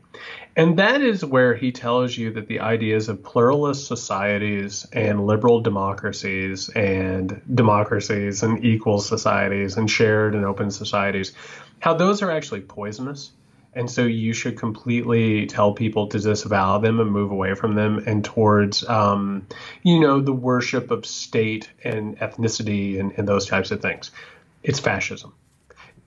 and 0.56 0.80
that 0.80 1.02
is 1.02 1.26
where 1.26 1.54
he 1.54 1.73
tells 1.73 2.17
you 2.17 2.32
that 2.32 2.47
the 2.47 2.62
ideas 2.62 3.10
of 3.10 3.23
pluralist 3.23 3.88
societies 3.88 4.88
and 4.93 5.28
liberal 5.28 5.60
democracies 5.60 6.69
and 6.69 7.41
democracies 7.54 8.41
and 8.41 8.63
equal 8.63 9.02
societies 9.02 9.76
and 9.76 9.91
shared 9.91 10.34
and 10.34 10.45
open 10.45 10.71
societies, 10.71 11.34
how 11.80 11.93
those 11.93 12.21
are 12.21 12.32
actually 12.32 12.62
poisonous. 12.62 13.34
And 13.76 13.91
so 13.91 14.04
you 14.04 14.34
should 14.34 14.58
completely 14.58 15.47
tell 15.47 15.73
people 15.73 16.08
to 16.08 16.19
disavow 16.19 16.78
them 16.78 17.02
and 17.02 17.12
move 17.12 17.32
away 17.32 17.56
from 17.56 17.76
them 17.76 18.04
and 18.06 18.23
towards, 18.23 18.88
um, 18.88 19.47
you 19.82 19.99
know, 19.99 20.21
the 20.21 20.32
worship 20.32 20.89
of 20.89 21.06
state 21.06 21.69
and 21.84 22.17
ethnicity 22.19 22.99
and, 22.99 23.12
and 23.17 23.28
those 23.28 23.47
types 23.47 23.71
of 23.71 23.82
things. 23.82 24.12
It's 24.63 24.80
fascism. 24.80 25.34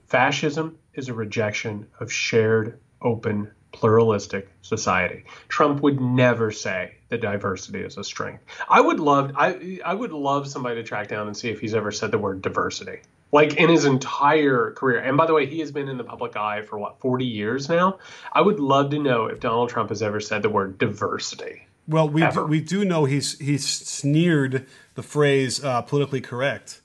Fascism 0.07 0.77
is 0.93 1.09
a 1.09 1.13
rejection 1.13 1.87
of 1.99 2.11
shared, 2.11 2.79
open, 3.01 3.51
pluralistic 3.71 4.49
society. 4.61 5.23
Trump 5.47 5.81
would 5.81 6.01
never 6.01 6.51
say 6.51 6.95
that 7.09 7.21
diversity 7.21 7.79
is 7.79 7.97
a 7.97 8.03
strength. 8.03 8.43
I 8.67 8.81
would 8.81 8.99
love 8.99 9.33
I 9.35 9.79
I 9.85 9.93
would 9.93 10.11
love 10.11 10.47
somebody 10.47 10.75
to 10.75 10.83
track 10.83 11.09
down 11.09 11.27
and 11.27 11.37
see 11.37 11.49
if 11.49 11.59
he's 11.59 11.75
ever 11.75 11.91
said 11.91 12.11
the 12.11 12.17
word 12.17 12.41
diversity. 12.41 13.01
Like 13.31 13.57
in 13.57 13.69
his 13.69 13.83
entire 13.83 14.71
career. 14.71 14.99
And 14.99 15.17
by 15.17 15.25
the 15.25 15.33
way, 15.33 15.45
he 15.45 15.59
has 15.59 15.71
been 15.71 15.89
in 15.89 15.97
the 15.97 16.03
public 16.03 16.37
eye 16.37 16.61
for 16.61 16.79
what, 16.79 17.01
40 17.01 17.25
years 17.25 17.67
now? 17.67 17.99
I 18.31 18.39
would 18.39 18.61
love 18.61 18.89
to 18.91 18.99
know 18.99 19.25
if 19.25 19.41
Donald 19.41 19.69
Trump 19.69 19.89
has 19.89 20.01
ever 20.01 20.21
said 20.21 20.43
the 20.43 20.49
word 20.49 20.77
diversity. 20.77 21.67
Well, 21.89 22.07
we 22.07 22.25
do, 22.25 22.45
we 22.45 22.61
do 22.61 22.85
know 22.85 23.03
he's 23.03 23.37
he's 23.37 23.67
sneered 23.67 24.65
the 24.95 25.03
phrase 25.03 25.63
uh, 25.63 25.81
politically 25.81 26.21
correct, 26.21 26.81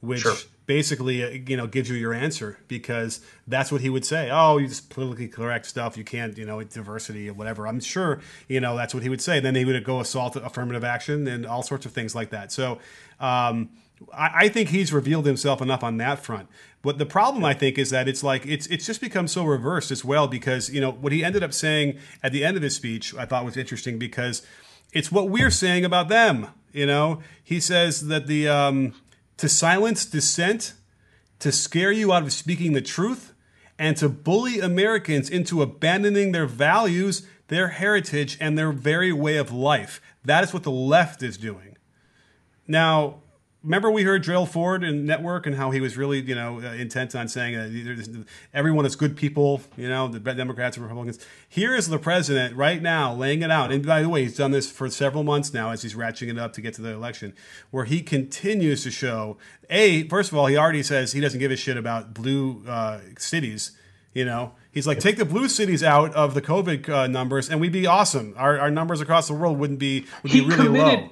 which 0.00 0.22
sure 0.22 0.34
basically 0.66 1.22
uh, 1.22 1.28
you 1.46 1.56
know 1.56 1.66
gives 1.66 1.88
you 1.88 1.96
your 1.96 2.14
answer 2.14 2.58
because 2.68 3.20
that's 3.46 3.70
what 3.70 3.80
he 3.80 3.90
would 3.90 4.04
say. 4.04 4.30
Oh 4.32 4.58
you 4.58 4.68
just 4.68 4.90
politically 4.90 5.28
correct 5.28 5.66
stuff. 5.66 5.96
You 5.96 6.04
can't 6.04 6.36
you 6.36 6.46
know 6.46 6.62
diversity 6.62 7.28
or 7.28 7.34
whatever. 7.34 7.66
I'm 7.66 7.80
sure 7.80 8.20
you 8.48 8.60
know 8.60 8.76
that's 8.76 8.94
what 8.94 9.02
he 9.02 9.08
would 9.08 9.20
say. 9.20 9.40
Then 9.40 9.54
he 9.54 9.64
would 9.64 9.82
go 9.84 10.00
assault 10.00 10.36
affirmative 10.36 10.84
action 10.84 11.26
and 11.26 11.46
all 11.46 11.62
sorts 11.62 11.86
of 11.86 11.92
things 11.92 12.14
like 12.14 12.30
that. 12.30 12.52
So 12.52 12.78
um, 13.20 13.70
I, 14.12 14.30
I 14.34 14.48
think 14.48 14.70
he's 14.70 14.92
revealed 14.92 15.26
himself 15.26 15.60
enough 15.60 15.82
on 15.82 15.98
that 15.98 16.20
front. 16.20 16.48
But 16.82 16.98
the 16.98 17.06
problem 17.06 17.44
I 17.44 17.54
think 17.54 17.78
is 17.78 17.90
that 17.90 18.08
it's 18.08 18.22
like 18.22 18.46
it's 18.46 18.66
it's 18.66 18.86
just 18.86 19.00
become 19.00 19.28
so 19.28 19.44
reversed 19.44 19.90
as 19.90 20.04
well 20.04 20.28
because 20.28 20.70
you 20.70 20.80
know 20.80 20.90
what 20.90 21.12
he 21.12 21.24
ended 21.24 21.42
up 21.42 21.52
saying 21.52 21.98
at 22.22 22.32
the 22.32 22.44
end 22.44 22.56
of 22.56 22.62
his 22.62 22.74
speech 22.74 23.14
I 23.14 23.24
thought 23.24 23.44
was 23.44 23.56
interesting 23.56 23.98
because 23.98 24.42
it's 24.92 25.10
what 25.10 25.28
we're 25.28 25.50
saying 25.50 25.84
about 25.84 26.08
them. 26.08 26.48
You 26.72 26.86
know, 26.86 27.20
he 27.42 27.60
says 27.60 28.08
that 28.08 28.26
the 28.26 28.48
um, 28.48 28.94
to 29.36 29.48
silence 29.48 30.04
dissent, 30.04 30.74
to 31.40 31.50
scare 31.52 31.92
you 31.92 32.12
out 32.12 32.22
of 32.22 32.32
speaking 32.32 32.72
the 32.72 32.80
truth, 32.80 33.34
and 33.78 33.96
to 33.96 34.08
bully 34.08 34.60
Americans 34.60 35.28
into 35.28 35.62
abandoning 35.62 36.32
their 36.32 36.46
values, 36.46 37.26
their 37.48 37.68
heritage, 37.68 38.38
and 38.40 38.56
their 38.56 38.72
very 38.72 39.12
way 39.12 39.36
of 39.36 39.52
life. 39.52 40.00
That 40.24 40.44
is 40.44 40.54
what 40.54 40.62
the 40.62 40.70
left 40.70 41.22
is 41.22 41.36
doing. 41.36 41.76
Now, 42.66 43.22
remember 43.64 43.90
we 43.90 44.02
heard 44.02 44.22
Gerald 44.22 44.50
Ford 44.50 44.84
in 44.84 45.06
Network 45.06 45.46
and 45.46 45.56
how 45.56 45.70
he 45.70 45.80
was 45.80 45.96
really, 45.96 46.20
you 46.20 46.34
know, 46.34 46.60
uh, 46.60 46.74
intent 46.74 47.14
on 47.14 47.28
saying 47.28 47.56
uh, 47.56 48.24
everyone 48.52 48.84
is 48.84 48.94
good 48.94 49.16
people, 49.16 49.62
you 49.76 49.88
know, 49.88 50.06
the 50.06 50.20
Democrats 50.20 50.76
and 50.76 50.84
Republicans. 50.84 51.18
Here 51.48 51.74
is 51.74 51.88
the 51.88 51.98
president 51.98 52.54
right 52.56 52.80
now 52.80 53.14
laying 53.14 53.42
it 53.42 53.50
out. 53.50 53.72
And 53.72 53.84
by 53.84 54.02
the 54.02 54.08
way, 54.08 54.22
he's 54.22 54.36
done 54.36 54.50
this 54.50 54.70
for 54.70 54.88
several 54.90 55.24
months 55.24 55.52
now 55.54 55.70
as 55.70 55.82
he's 55.82 55.94
ratcheting 55.94 56.32
it 56.32 56.38
up 56.38 56.52
to 56.52 56.60
get 56.60 56.74
to 56.74 56.82
the 56.82 56.90
election, 56.90 57.34
where 57.70 57.86
he 57.86 58.02
continues 58.02 58.82
to 58.84 58.90
show, 58.90 59.38
A, 59.70 60.06
first 60.08 60.30
of 60.30 60.38
all, 60.38 60.46
he 60.46 60.56
already 60.56 60.82
says 60.82 61.12
he 61.12 61.20
doesn't 61.20 61.40
give 61.40 61.50
a 61.50 61.56
shit 61.56 61.76
about 61.76 62.12
blue 62.12 62.62
uh, 62.68 63.00
cities, 63.18 63.72
you 64.12 64.24
know. 64.24 64.52
He's 64.72 64.88
like, 64.88 64.98
take 64.98 65.16
the 65.16 65.24
blue 65.24 65.48
cities 65.48 65.84
out 65.84 66.12
of 66.14 66.34
the 66.34 66.42
COVID 66.42 66.88
uh, 66.88 67.06
numbers, 67.06 67.48
and 67.48 67.60
we'd 67.60 67.72
be 67.72 67.86
awesome. 67.86 68.34
Our, 68.36 68.58
our 68.58 68.70
numbers 68.72 69.00
across 69.00 69.28
the 69.28 69.34
world 69.34 69.56
wouldn't 69.58 69.78
be 69.78 70.04
would 70.24 70.32
be 70.32 70.40
really 70.40 70.64
committed, 70.64 71.00
low 71.00 71.10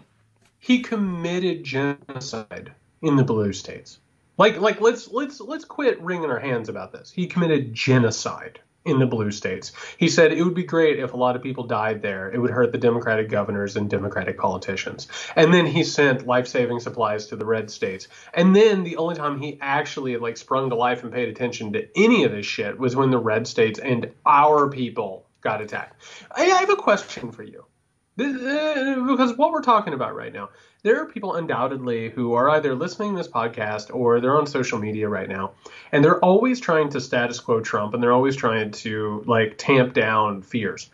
he 0.62 0.81
committed 0.81 1.64
genocide 1.64 2.72
in 3.03 3.16
the 3.16 3.25
blue 3.25 3.53
states. 3.53 3.98
Like 4.38 4.61
like 4.61 4.81
let's 4.81 5.09
let's 5.11 5.40
let's 5.40 5.64
quit 5.64 6.01
wringing 6.01 6.31
our 6.31 6.38
hands 6.38 6.68
about 6.68 6.92
this. 6.92 7.11
He 7.11 7.27
committed 7.27 7.75
genocide 7.75 8.61
in 8.85 9.01
the 9.01 9.07
blue 9.07 9.33
states. 9.33 9.72
He 9.98 10.09
said 10.09 10.33
it 10.33 10.42
would 10.42 10.55
be 10.55 10.62
great 10.62 11.01
if 11.01 11.14
a 11.14 11.16
lot 11.16 11.35
of 11.35 11.42
people 11.42 11.64
died 11.64 12.01
there. 12.01 12.31
It 12.31 12.38
would 12.38 12.53
hurt 12.53 12.70
the 12.70 12.79
Democratic 12.79 13.29
governors 13.29 13.77
and 13.77 13.90
Democratic 13.90 14.38
politicians. 14.38 15.09
And 15.35 15.53
then 15.53 15.66
he 15.66 15.83
sent 15.83 16.29
life-saving 16.29 16.79
supplies 16.79 17.27
to 17.27 17.37
the 17.37 17.44
red 17.44 17.68
states. 17.68 18.07
And 18.33 18.55
then 18.55 18.85
the 18.85 18.96
only 18.96 19.16
time 19.16 19.40
he 19.40 19.59
actually 19.61 20.16
like 20.16 20.37
sprung 20.37 20.70
to 20.70 20.77
life 20.77 21.03
and 21.03 21.12
paid 21.12 21.29
attention 21.29 21.72
to 21.72 21.88
any 21.96 22.22
of 22.22 22.31
this 22.31 22.46
shit 22.46 22.79
was 22.79 22.94
when 22.94 23.11
the 23.11 23.18
red 23.18 23.48
states 23.48 23.81
and 23.81 24.12
our 24.25 24.68
people 24.68 25.27
got 25.40 25.61
attacked. 25.61 26.01
I 26.31 26.44
have 26.44 26.70
a 26.70 26.77
question 26.77 27.33
for 27.33 27.42
you. 27.42 27.64
Uh, 28.18 29.07
because 29.07 29.37
what 29.38 29.53
we're 29.53 29.62
talking 29.62 29.94
about 29.94 30.14
right 30.14 30.33
now, 30.33 30.51
there 30.83 31.01
are 31.01 31.07
people 31.07 31.35
undoubtedly 31.35 32.11
who 32.11 32.35
are 32.35 32.51
either 32.51 32.75
listening 32.75 33.12
to 33.12 33.16
this 33.16 33.29
podcast 33.29 33.94
or 33.94 34.20
they're 34.20 34.37
on 34.37 34.46
social 34.46 34.79
media 34.79 35.09
right 35.09 35.29
now, 35.29 35.53
and 35.92 36.05
they're 36.05 36.22
always 36.22 36.61
trying 36.61 36.90
to 36.90 37.01
status 37.01 37.40
quo 37.40 37.61
Trump 37.61 37.94
and 37.94 38.03
they're 38.03 38.12
always 38.12 38.37
trying 38.37 38.70
to 38.70 39.22
like 39.27 39.57
tamp 39.57 39.94
down 39.94 40.42
fears. 40.42 40.90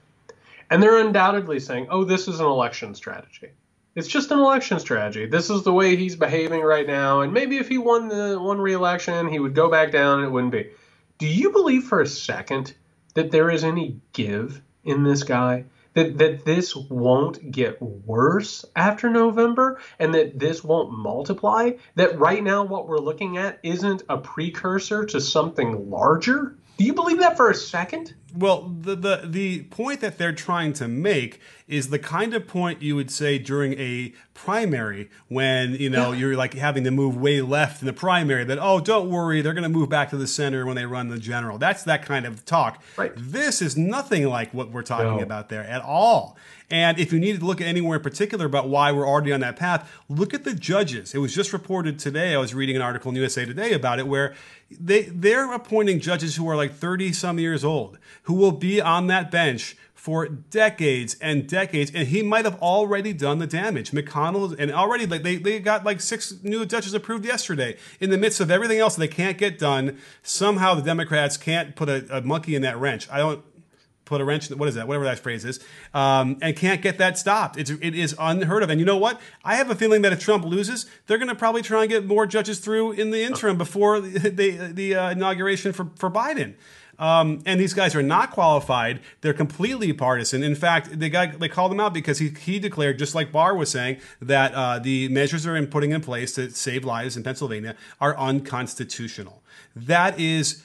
And 0.70 0.83
they're 0.83 0.98
undoubtedly 0.98 1.59
saying, 1.61 1.88
oh, 1.90 2.04
this 2.04 2.28
is 2.28 2.40
an 2.40 2.46
election 2.46 2.94
strategy. 2.94 3.48
It's 3.94 4.07
just 4.07 4.31
an 4.31 4.38
election 4.38 4.78
strategy. 4.78 5.26
This 5.26 5.50
is 5.50 5.64
the 5.64 5.72
way 5.72 5.96
he's 5.96 6.14
behaving 6.14 6.61
right 6.61 6.87
now, 6.87 7.22
and 7.22 7.33
maybe 7.33 7.57
if 7.57 7.68
he 7.68 7.78
won 7.78 8.07
the 8.07 8.38
one 8.40 8.61
re-election, 8.61 9.28
he 9.28 9.40
would 9.40 9.54
go 9.54 9.68
back 9.68 9.90
down 9.90 10.18
and 10.18 10.28
it 10.28 10.31
wouldn't 10.31 10.52
be. 10.52 10.70
Do 11.16 11.26
you 11.26 11.50
believe 11.50 11.85
for 11.85 12.00
a 12.00 12.07
second 12.07 12.74
that 13.14 13.33
there 13.33 13.50
is 13.50 13.64
any 13.64 13.98
give 14.12 14.62
in 14.85 15.02
this 15.02 15.24
guy? 15.24 15.64
That, 15.94 16.18
that 16.18 16.44
this 16.44 16.74
won't 16.74 17.51
get 17.51 17.81
worse 17.81 18.64
after 18.77 19.11
November 19.11 19.81
and 19.98 20.14
that 20.14 20.38
this 20.38 20.62
won't 20.62 20.92
multiply? 20.92 21.72
That 21.94 22.18
right 22.18 22.42
now 22.42 22.64
what 22.64 22.88
we're 22.88 22.98
looking 22.98 23.37
at 23.38 23.59
isn't 23.62 24.03
a 24.09 24.18
precursor 24.18 25.05
to 25.07 25.20
something 25.20 25.90
larger? 25.90 26.57
Do 26.77 26.85
you 26.85 26.94
believe 26.94 27.18
that 27.18 27.37
for 27.37 27.51
a 27.51 27.55
second? 27.55 28.14
Well, 28.36 28.74
the, 28.80 28.94
the 28.94 29.22
the 29.24 29.62
point 29.64 30.00
that 30.00 30.18
they're 30.18 30.34
trying 30.34 30.74
to 30.74 30.88
make 30.88 31.40
is 31.66 31.88
the 31.88 31.98
kind 31.98 32.34
of 32.34 32.46
point 32.46 32.82
you 32.82 32.94
would 32.94 33.10
say 33.10 33.38
during 33.38 33.72
a 33.78 34.12
primary 34.34 35.08
when 35.28 35.74
you 35.74 35.88
know 35.88 36.12
you're 36.12 36.36
like 36.36 36.54
having 36.54 36.84
to 36.84 36.90
move 36.90 37.16
way 37.16 37.40
left 37.40 37.80
in 37.80 37.86
the 37.86 37.92
primary 37.92 38.44
that 38.44 38.58
oh 38.60 38.80
don't 38.80 39.10
worry 39.10 39.40
they're 39.40 39.54
going 39.54 39.62
to 39.62 39.68
move 39.68 39.88
back 39.88 40.10
to 40.10 40.16
the 40.16 40.26
center 40.26 40.66
when 40.66 40.76
they 40.76 40.84
run 40.84 41.08
the 41.08 41.18
general. 41.18 41.58
That's 41.58 41.84
that 41.84 42.04
kind 42.04 42.26
of 42.26 42.44
talk. 42.44 42.82
Right. 42.96 43.12
This 43.16 43.62
is 43.62 43.76
nothing 43.76 44.26
like 44.28 44.52
what 44.52 44.70
we're 44.70 44.82
talking 44.82 45.16
no. 45.16 45.22
about 45.22 45.48
there 45.48 45.64
at 45.64 45.82
all. 45.82 46.36
And 46.70 46.98
if 46.98 47.12
you 47.12 47.18
needed 47.18 47.40
to 47.40 47.46
look 47.46 47.62
at 47.62 47.66
anywhere 47.66 47.96
in 47.96 48.02
particular 48.02 48.44
about 48.44 48.68
why 48.68 48.92
we're 48.92 49.08
already 49.08 49.32
on 49.32 49.40
that 49.40 49.56
path, 49.56 49.90
look 50.08 50.34
at 50.34 50.44
the 50.44 50.52
judges. 50.54 51.14
It 51.14 51.18
was 51.18 51.34
just 51.34 51.52
reported 51.54 51.98
today. 51.98 52.34
I 52.34 52.38
was 52.38 52.54
reading 52.54 52.76
an 52.76 52.82
article 52.82 53.08
in 53.10 53.16
USA 53.16 53.46
Today 53.46 53.72
about 53.72 53.98
it 53.98 54.06
where 54.06 54.34
they 54.70 55.02
they're 55.04 55.52
appointing 55.52 56.00
judges 56.00 56.36
who 56.36 56.48
are 56.48 56.56
like 56.56 56.74
30 56.74 57.12
some 57.14 57.38
years 57.38 57.64
old 57.64 57.98
who 58.24 58.35
will 58.35 58.52
be 58.52 58.81
on 58.81 59.07
that 59.09 59.31
bench 59.31 59.76
for 59.98 60.26
decades 60.28 61.16
and 61.20 61.46
decades, 61.46 61.90
and 61.92 62.09
he 62.09 62.22
might 62.22 62.44
have 62.44 62.54
already 62.62 63.12
done 63.12 63.40
the 63.40 63.46
damage. 63.46 63.90
McConnell 63.90 64.57
and 64.59 64.70
already 64.70 65.07
like 65.07 65.22
they, 65.22 65.37
they 65.37 65.59
got 65.59 65.85
like 65.85 66.00
six 66.00 66.33
new 66.42 66.64
judges 66.64 66.94
approved 66.94 67.26
yesterday. 67.26 67.76
In 68.00 68.11
the 68.11 68.16
midst 68.16 68.40
of 68.40 68.50
everything 68.50 68.78
else 68.78 68.96
they 68.96 69.09
can't 69.09 69.37
get 69.37 69.59
done, 69.59 69.98
somehow 70.22 70.74
the 70.74 70.83
Democrats 70.83 71.37
can't 71.37 71.74
put 71.74 71.88
a, 71.88 72.07
a 72.16 72.22
monkey 72.22 72.54
in 72.54 72.62
that 72.62 72.78
wrench. 72.78 73.09
I 73.11 73.18
don't 73.18 73.44
put 74.09 74.20
a 74.20 74.24
wrench. 74.24 74.50
What 74.50 74.68
is 74.68 74.76
that? 74.76 74.88
Whatever 74.88 75.04
that 75.04 75.18
phrase 75.18 75.44
is, 75.44 75.61
um, 75.92 76.38
and 76.40 76.57
can't 76.57 76.81
get 76.81 76.98
that 76.98 77.18
stopped. 77.18 77.59
It's 77.59 77.70
it 77.70 77.94
is 77.94 78.16
unheard 78.18 78.62
of. 78.62 78.70
And 78.70 78.81
you 78.81 78.87
know 78.87 78.96
what? 78.96 79.20
I 79.44 79.57
have 79.57 79.68
a 79.68 79.74
feeling 79.74 80.02
that 80.02 80.12
if 80.12 80.20
Trump 80.20 80.44
loses, 80.44 80.87
they're 81.07 81.18
going 81.18 81.28
to 81.28 81.35
probably 81.35 81.62
try 81.62 81.83
and 81.83 81.90
get 81.90 82.07
more 82.07 82.26
judges 82.26 82.61
through 82.61 82.92
in 82.92 83.11
the 83.11 83.22
interim 83.22 83.59
before 83.59 84.00
the 84.00 84.31
the, 84.31 84.50
the 84.72 84.94
uh, 84.94 85.11
inauguration 85.11 85.72
for 85.72 85.90
for 85.96 86.11
Biden. 86.11 86.54
Um, 86.98 87.42
and 87.46 87.61
these 87.61 87.74
guys 87.74 87.94
are 87.94 88.02
not 88.02 88.32
qualified. 88.32 89.00
They're 89.20 89.32
completely 89.32 89.92
partisan. 89.92 90.42
In 90.42 90.54
fact, 90.54 90.98
they 90.98 91.08
got 91.08 91.38
they 91.38 91.48
called 91.48 91.70
him 91.70 91.80
out 91.80 91.94
because 91.94 92.18
he, 92.18 92.30
he 92.30 92.58
declared, 92.58 92.98
just 92.98 93.14
like 93.14 93.30
Barr 93.30 93.54
was 93.54 93.70
saying, 93.70 93.98
that 94.20 94.52
uh, 94.52 94.78
the 94.80 95.08
measures 95.08 95.44
they're 95.44 95.56
in 95.56 95.68
putting 95.68 95.92
in 95.92 96.00
place 96.00 96.34
to 96.34 96.50
save 96.50 96.84
lives 96.84 97.16
in 97.16 97.22
Pennsylvania 97.22 97.76
are 98.00 98.16
unconstitutional. 98.16 99.42
That 99.76 100.18
is 100.18 100.64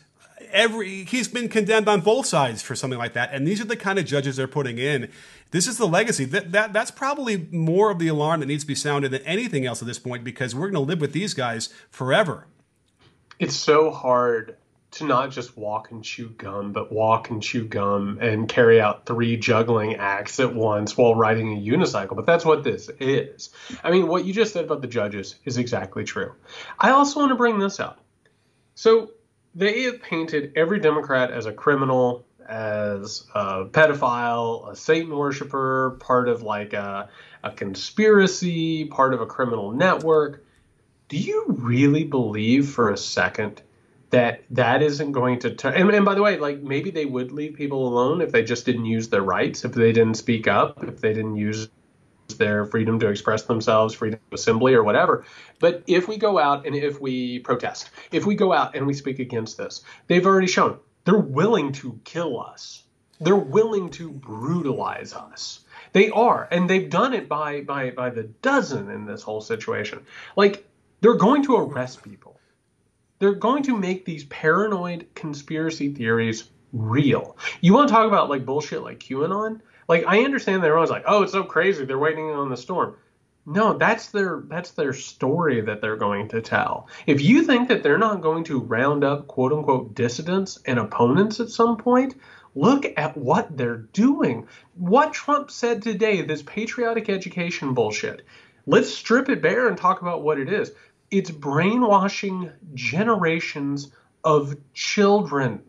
every 0.51 1.03
he's 1.05 1.27
been 1.27 1.49
condemned 1.49 1.87
on 1.87 2.01
both 2.01 2.25
sides 2.25 2.61
for 2.61 2.75
something 2.75 2.99
like 2.99 3.13
that 3.13 3.33
and 3.33 3.47
these 3.47 3.61
are 3.61 3.65
the 3.65 3.75
kind 3.75 3.97
of 3.97 4.05
judges 4.05 4.35
they're 4.35 4.47
putting 4.47 4.77
in 4.77 5.09
this 5.51 5.67
is 5.67 5.77
the 5.77 5.87
legacy 5.87 6.25
that, 6.25 6.51
that 6.51 6.73
that's 6.73 6.91
probably 6.91 7.47
more 7.51 7.89
of 7.89 7.97
the 7.97 8.07
alarm 8.07 8.39
that 8.39 8.45
needs 8.45 8.63
to 8.63 8.67
be 8.67 8.75
sounded 8.75 9.09
than 9.09 9.21
anything 9.23 9.65
else 9.65 9.81
at 9.81 9.87
this 9.87 9.99
point 9.99 10.23
because 10.23 10.53
we're 10.53 10.69
going 10.69 10.73
to 10.73 10.79
live 10.79 11.01
with 11.01 11.13
these 11.13 11.33
guys 11.33 11.69
forever 11.89 12.45
it's 13.39 13.55
so 13.55 13.89
hard 13.89 14.55
to 14.93 15.05
not 15.05 15.31
just 15.31 15.57
walk 15.57 15.91
and 15.91 16.03
chew 16.03 16.29
gum, 16.29 16.71
but 16.71 16.91
walk 16.91 17.29
and 17.29 17.41
chew 17.41 17.65
gum 17.65 18.19
and 18.21 18.47
carry 18.47 18.79
out 18.79 19.05
three 19.05 19.37
juggling 19.37 19.95
acts 19.95 20.39
at 20.39 20.53
once 20.53 20.95
while 20.95 21.15
riding 21.15 21.53
a 21.53 21.59
unicycle. 21.59 22.15
But 22.15 22.25
that's 22.25 22.45
what 22.45 22.63
this 22.63 22.89
is. 22.99 23.49
I 23.83 23.91
mean, 23.91 24.07
what 24.07 24.25
you 24.25 24.33
just 24.33 24.53
said 24.53 24.65
about 24.65 24.81
the 24.81 24.87
judges 24.87 25.35
is 25.45 25.57
exactly 25.57 26.03
true. 26.03 26.33
I 26.79 26.91
also 26.91 27.19
want 27.19 27.31
to 27.31 27.35
bring 27.35 27.59
this 27.59 27.79
up. 27.79 27.99
So 28.75 29.11
they 29.55 29.83
have 29.83 30.01
painted 30.01 30.53
every 30.55 30.79
Democrat 30.79 31.31
as 31.31 31.45
a 31.45 31.53
criminal, 31.53 32.25
as 32.47 33.25
a 33.33 33.65
pedophile, 33.65 34.71
a 34.71 34.75
Satan 34.75 35.15
worshiper, 35.15 35.97
part 35.99 36.29
of 36.29 36.43
like 36.43 36.73
a, 36.73 37.09
a 37.43 37.51
conspiracy, 37.51 38.85
part 38.85 39.13
of 39.13 39.21
a 39.21 39.25
criminal 39.25 39.71
network. 39.71 40.45
Do 41.09 41.17
you 41.17 41.45
really 41.47 42.03
believe 42.03 42.69
for 42.69 42.91
a 42.91 42.97
second 42.97 43.61
that 44.13 44.43
that 44.51 44.83
isn't 44.83 45.11
going 45.11 45.39
to 45.39 45.55
turn? 45.55 45.73
And, 45.73 45.89
and 45.89 46.05
by 46.05 46.13
the 46.13 46.21
way, 46.21 46.37
like 46.37 46.61
maybe 46.61 46.91
they 46.91 47.05
would 47.05 47.31
leave 47.31 47.55
people 47.55 47.87
alone 47.87 48.21
if 48.21 48.31
they 48.31 48.43
just 48.43 48.63
didn't 48.63 48.85
use 48.85 49.09
their 49.09 49.23
rights, 49.23 49.65
if 49.65 49.73
they 49.73 49.91
didn't 49.91 50.17
speak 50.17 50.47
up, 50.47 50.83
if 50.83 51.01
they 51.01 51.13
didn't 51.13 51.35
use 51.35 51.67
their 52.37 52.65
freedom 52.65 52.99
to 52.99 53.07
express 53.09 53.43
themselves, 53.43 53.95
freedom 53.95 54.19
of 54.31 54.35
assembly, 54.35 54.75
or 54.75 54.83
whatever. 54.83 55.25
But 55.59 55.83
if 55.87 56.07
we 56.07 56.17
go 56.17 56.37
out 56.37 56.67
and 56.67 56.75
if 56.75 57.01
we 57.01 57.39
protest, 57.39 57.89
if 58.11 58.23
we 58.23 58.35
go 58.35 58.53
out 58.53 58.75
and 58.75 58.85
we 58.85 58.93
speak 58.93 59.17
against 59.17 59.57
this, 59.57 59.81
they've 60.05 60.25
already 60.25 60.47
shown 60.47 60.77
they're 61.05 61.17
willing 61.17 61.71
to 61.73 61.99
kill 62.03 62.39
us. 62.39 62.83
They're 63.19 63.35
willing 63.35 63.89
to 63.91 64.11
brutalize 64.11 65.13
us. 65.13 65.61
They 65.91 66.11
are, 66.11 66.47
and 66.51 66.69
they've 66.69 66.89
done 66.89 67.13
it 67.15 67.27
by 67.27 67.61
by 67.61 67.89
by 67.89 68.11
the 68.11 68.23
dozen 68.43 68.91
in 68.91 69.05
this 69.05 69.23
whole 69.23 69.41
situation. 69.41 70.05
Like 70.35 70.67
they're 71.01 71.15
going 71.15 71.43
to 71.45 71.55
arrest 71.57 72.03
people. 72.03 72.32
They're 73.23 73.31
going 73.31 73.63
to 73.63 73.77
make 73.77 74.03
these 74.03 74.25
paranoid 74.25 75.07
conspiracy 75.15 75.93
theories 75.93 76.49
real. 76.73 77.37
You 77.61 77.73
want 77.73 77.87
to 77.87 77.93
talk 77.93 78.05
about 78.05 78.29
like 78.29 78.45
bullshit 78.45 78.83
like 78.83 78.99
QAnon? 78.99 79.61
Like 79.87 80.03
I 80.05 80.25
understand 80.25 80.61
that 80.61 80.67
everyone's 80.67 80.89
like, 80.89 81.05
"Oh, 81.07 81.23
it's 81.23 81.31
so 81.31 81.45
crazy. 81.45 81.85
They're 81.85 81.97
waiting 81.97 82.31
on 82.31 82.49
the 82.49 82.57
storm." 82.57 82.97
No, 83.45 83.77
that's 83.77 84.07
their 84.07 84.43
that's 84.49 84.71
their 84.71 84.91
story 84.91 85.61
that 85.61 85.79
they're 85.79 85.95
going 85.95 86.27
to 86.29 86.41
tell. 86.41 86.89
If 87.07 87.21
you 87.21 87.43
think 87.43 87.69
that 87.69 87.81
they're 87.81 87.97
not 87.97 88.19
going 88.19 88.43
to 88.43 88.59
round 88.59 89.05
up 89.05 89.27
quote 89.27 89.53
unquote 89.53 89.95
dissidents 89.95 90.59
and 90.65 90.77
opponents 90.77 91.39
at 91.39 91.47
some 91.47 91.77
point, 91.77 92.15
look 92.55 92.85
at 92.97 93.15
what 93.15 93.55
they're 93.55 93.87
doing. 93.93 94.49
What 94.75 95.13
Trump 95.13 95.49
said 95.49 95.81
today, 95.81 96.23
this 96.23 96.43
patriotic 96.43 97.07
education 97.07 97.73
bullshit. 97.73 98.25
Let's 98.65 98.93
strip 98.93 99.29
it 99.29 99.41
bare 99.41 99.69
and 99.69 99.77
talk 99.77 100.01
about 100.01 100.23
what 100.23 100.39
it 100.39 100.51
is. 100.51 100.73
It's 101.13 101.29
brainwashing 101.29 102.51
generations 102.73 103.91
of 104.23 104.55
children. 104.73 105.61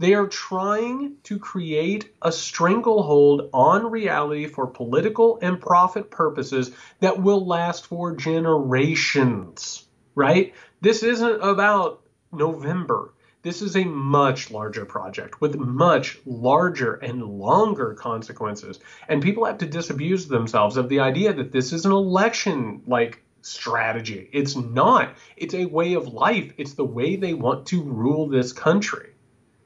They 0.00 0.14
are 0.14 0.26
trying 0.26 1.18
to 1.22 1.38
create 1.38 2.12
a 2.20 2.32
stranglehold 2.32 3.50
on 3.52 3.88
reality 3.88 4.48
for 4.48 4.66
political 4.66 5.38
and 5.40 5.60
profit 5.60 6.10
purposes 6.10 6.72
that 6.98 7.22
will 7.22 7.46
last 7.46 7.86
for 7.86 8.16
generations, 8.16 9.86
right? 10.16 10.52
This 10.80 11.04
isn't 11.04 11.40
about 11.40 12.00
November. 12.32 13.12
This 13.42 13.62
is 13.62 13.76
a 13.76 13.84
much 13.84 14.50
larger 14.50 14.84
project 14.86 15.40
with 15.40 15.54
much 15.54 16.18
larger 16.26 16.94
and 16.94 17.22
longer 17.22 17.94
consequences. 17.94 18.80
And 19.08 19.22
people 19.22 19.44
have 19.44 19.58
to 19.58 19.66
disabuse 19.66 20.26
themselves 20.26 20.76
of 20.76 20.88
the 20.88 20.98
idea 20.98 21.32
that 21.32 21.52
this 21.52 21.72
is 21.72 21.84
an 21.84 21.92
election 21.92 22.82
like 22.88 23.23
strategy. 23.44 24.28
It's 24.32 24.56
not. 24.56 25.10
It's 25.36 25.54
a 25.54 25.66
way 25.66 25.94
of 25.94 26.08
life. 26.08 26.52
It's 26.58 26.74
the 26.74 26.84
way 26.84 27.16
they 27.16 27.34
want 27.34 27.66
to 27.66 27.82
rule 27.82 28.28
this 28.28 28.52
country. 28.52 29.13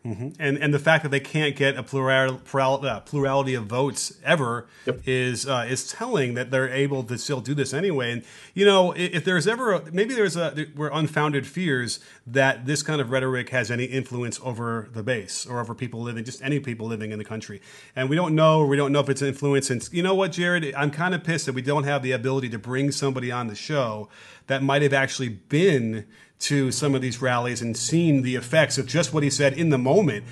Mm-hmm. 0.06 0.28
And 0.38 0.56
and 0.58 0.72
the 0.72 0.78
fact 0.78 1.02
that 1.02 1.08
they 1.08 1.20
can't 1.20 1.56
get 1.56 1.76
a 1.76 1.82
plural, 1.82 2.37
plural 2.38 2.87
uh, 2.87 3.00
plurality 3.00 3.54
of 3.54 3.66
votes 3.66 4.16
ever 4.24 4.68
yep. 4.87 5.00
is 5.06 5.46
uh, 5.46 5.66
is 5.68 5.90
telling 5.90 6.34
that 6.34 6.50
they're 6.52 6.68
able 6.68 7.02
to 7.02 7.18
still 7.18 7.40
do 7.40 7.52
this 7.52 7.74
anyway. 7.74 8.12
And 8.12 8.22
you 8.54 8.64
know, 8.64 8.92
if, 8.92 9.14
if 9.14 9.24
there's 9.24 9.48
ever 9.48 9.72
a, 9.72 9.92
maybe 9.92 10.14
there's 10.14 10.37
a 10.37 10.52
there 10.54 10.66
were 10.76 10.90
unfounded 10.92 11.48
fears 11.48 11.98
that 12.26 12.64
this 12.64 12.82
kind 12.82 13.00
of 13.00 13.11
rhetoric 13.11 13.48
has 13.50 13.72
any 13.72 13.84
influence 13.84 14.38
over 14.44 14.88
the 14.92 15.02
base 15.02 15.44
or 15.44 15.58
over 15.61 15.74
people 15.74 16.00
living, 16.00 16.24
just 16.24 16.42
any 16.42 16.61
people 16.61 16.87
living 16.87 17.11
in 17.11 17.18
the 17.18 17.24
country. 17.24 17.61
And 17.96 18.08
we 18.08 18.14
don't 18.14 18.37
know. 18.37 18.64
We 18.64 18.76
don't 18.76 18.92
know 18.92 19.00
if 19.00 19.08
it's 19.08 19.22
influence. 19.22 19.68
And 19.68 19.87
you 19.92 20.04
know 20.04 20.14
what, 20.14 20.30
Jared, 20.30 20.74
I'm 20.76 20.92
kind 20.92 21.12
of 21.14 21.24
pissed 21.24 21.46
that 21.46 21.54
we 21.54 21.62
don't 21.62 21.84
have 21.84 22.04
the 22.04 22.12
ability 22.12 22.50
to 22.50 22.58
bring 22.58 22.92
somebody 22.92 23.32
on 23.32 23.48
the 23.48 23.56
show 23.56 24.08
that 24.46 24.62
might 24.62 24.82
have 24.82 24.92
actually 24.92 25.28
been 25.28 26.06
to 26.40 26.70
some 26.70 26.94
of 26.94 27.03
these 27.03 27.20
rallies 27.20 27.61
and 27.61 27.77
seen 27.77 28.22
the 28.22 28.37
effects 28.37 28.79
of 28.79 28.87
just 28.87 29.12
what 29.12 29.22
he 29.22 29.31
said 29.31 29.53
in 29.55 29.70
the 29.70 29.79
moment 29.79 30.24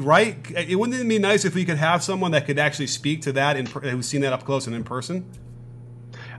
right? 0.00 0.36
It 0.50 0.76
wouldn't 0.76 1.00
it 1.00 1.08
be 1.08 1.18
nice 1.18 1.44
if 1.44 1.54
we 1.54 1.64
could 1.64 1.76
have 1.76 2.02
someone 2.02 2.32
that 2.32 2.46
could 2.46 2.58
actually 2.58 2.88
speak 2.88 3.22
to 3.22 3.32
that 3.32 3.56
and 3.56 3.68
who's 3.68 4.08
seen 4.08 4.22
that 4.22 4.32
up 4.32 4.44
close 4.44 4.66
and 4.66 4.74
in 4.74 4.84
person? 4.84 5.30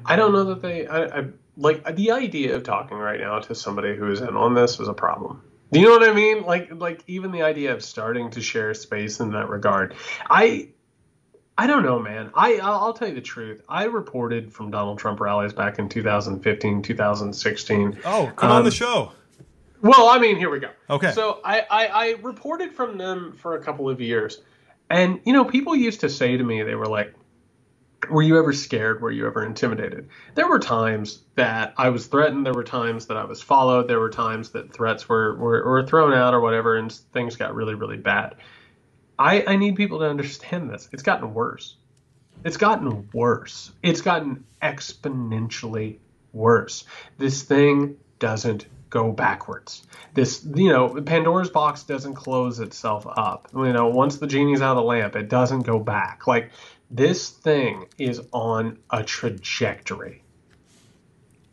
I 0.06 0.15
don't 0.15 0.34
know 0.34 0.43
that 0.45 0.62
they. 0.62 0.88
I, 0.88 1.19
I, 1.19 1.25
like 1.58 1.95
the 1.95 2.12
idea 2.12 2.56
of 2.56 2.63
talking 2.63 2.97
right 2.97 3.19
now 3.19 3.39
to 3.39 3.56
somebody 3.56 3.95
who 3.95 4.12
is 4.12 4.21
in 4.21 4.36
on 4.36 4.54
this 4.54 4.80
is 4.80 4.88
a 4.88 4.93
problem. 4.93 5.41
Do 5.71 5.80
you 5.80 5.88
know 5.88 5.93
what 5.93 6.08
I 6.08 6.13
mean? 6.13 6.43
Like, 6.43 6.69
like 6.73 7.04
even 7.08 7.32
the 7.32 7.41
idea 7.41 7.73
of 7.73 7.84
starting 7.84 8.30
to 8.32 8.41
share 8.41 8.73
space 8.73 9.19
in 9.19 9.32
that 9.32 9.49
regard. 9.49 9.95
I 10.30 10.69
I 11.57 11.67
don't 11.67 11.83
know, 11.83 11.99
man. 11.99 12.31
I 12.33 12.59
I'll 12.61 12.93
tell 12.93 13.07
you 13.07 13.15
the 13.15 13.21
truth. 13.21 13.61
I 13.69 13.85
reported 13.85 14.51
from 14.51 14.71
Donald 14.71 14.99
Trump 14.99 15.21
rallies 15.21 15.53
back 15.53 15.79
in 15.79 15.87
2015, 15.87 16.81
2016. 16.81 17.99
Oh, 18.03 18.31
come 18.35 18.51
um, 18.51 18.57
on 18.57 18.63
the 18.63 18.67
um, 18.67 18.71
show. 18.71 19.11
Well, 19.81 20.09
I 20.09 20.19
mean, 20.19 20.35
here 20.35 20.49
we 20.49 20.59
go. 20.59 20.69
Okay. 20.89 21.11
So 21.11 21.39
I, 21.45 21.61
I 21.61 21.85
I 21.87 22.09
reported 22.21 22.73
from 22.73 22.97
them 22.97 23.33
for 23.37 23.55
a 23.55 23.63
couple 23.63 23.89
of 23.89 24.01
years, 24.01 24.41
and 24.89 25.21
you 25.25 25.31
know, 25.31 25.45
people 25.45 25.75
used 25.75 26.01
to 26.01 26.09
say 26.09 26.35
to 26.35 26.43
me, 26.43 26.61
they 26.63 26.75
were 26.75 26.87
like, 26.87 27.13
"Were 28.09 28.21
you 28.21 28.37
ever 28.37 28.51
scared? 28.51 29.01
Were 29.01 29.11
you 29.11 29.25
ever 29.25 29.45
intimidated?" 29.45 30.09
There 30.33 30.49
were 30.49 30.59
times 30.59 31.21
that 31.35 31.73
I 31.77 31.87
was 31.89 32.07
threatened. 32.07 32.45
There 32.45 32.53
were 32.53 32.65
times 32.65 33.05
that 33.05 33.15
I 33.15 33.23
was 33.23 33.41
followed. 33.41 33.87
There 33.87 33.99
were 33.99 34.09
times 34.09 34.49
that 34.49 34.73
threats 34.73 35.07
were 35.07 35.35
were, 35.35 35.63
were 35.63 35.87
thrown 35.87 36.13
out 36.13 36.33
or 36.33 36.41
whatever, 36.41 36.75
and 36.75 36.91
things 36.91 37.37
got 37.37 37.55
really 37.55 37.75
really 37.75 37.97
bad. 37.97 38.35
I, 39.17 39.43
I 39.47 39.56
need 39.56 39.75
people 39.75 39.99
to 39.99 40.06
understand 40.10 40.69
this. 40.69 40.89
It's 40.91 41.04
gotten 41.04 41.34
worse. 41.34 41.75
It's 42.43 42.58
gotten 42.58 43.10
worse. 43.13 43.71
It's 43.82 44.01
gotten 44.01 44.45
exponentially 44.62 45.97
worse. 46.34 46.84
This 47.17 47.43
thing 47.43 47.97
doesn't 48.19 48.65
go 48.89 49.12
backwards. 49.12 49.84
This, 50.13 50.45
you 50.56 50.69
know, 50.69 51.01
Pandora's 51.01 51.49
box 51.49 51.84
doesn't 51.84 52.13
close 52.13 52.60
itself 52.60 53.06
up. 53.08 53.49
You 53.54 53.73
know, 53.73 53.88
once 53.88 54.17
the 54.17 54.28
genie's 54.28 54.62
out 54.62 54.71
of 54.71 54.78
the 54.78 54.84
lamp, 54.84 55.15
it 55.15 55.30
doesn't 55.30 55.62
go 55.62 55.80
back. 55.80 56.28
Like, 56.28 56.51
this 56.91 57.30
thing 57.30 57.88
is 57.97 58.21
on 58.32 58.78
a 58.89 59.04
trajectory. 59.04 60.23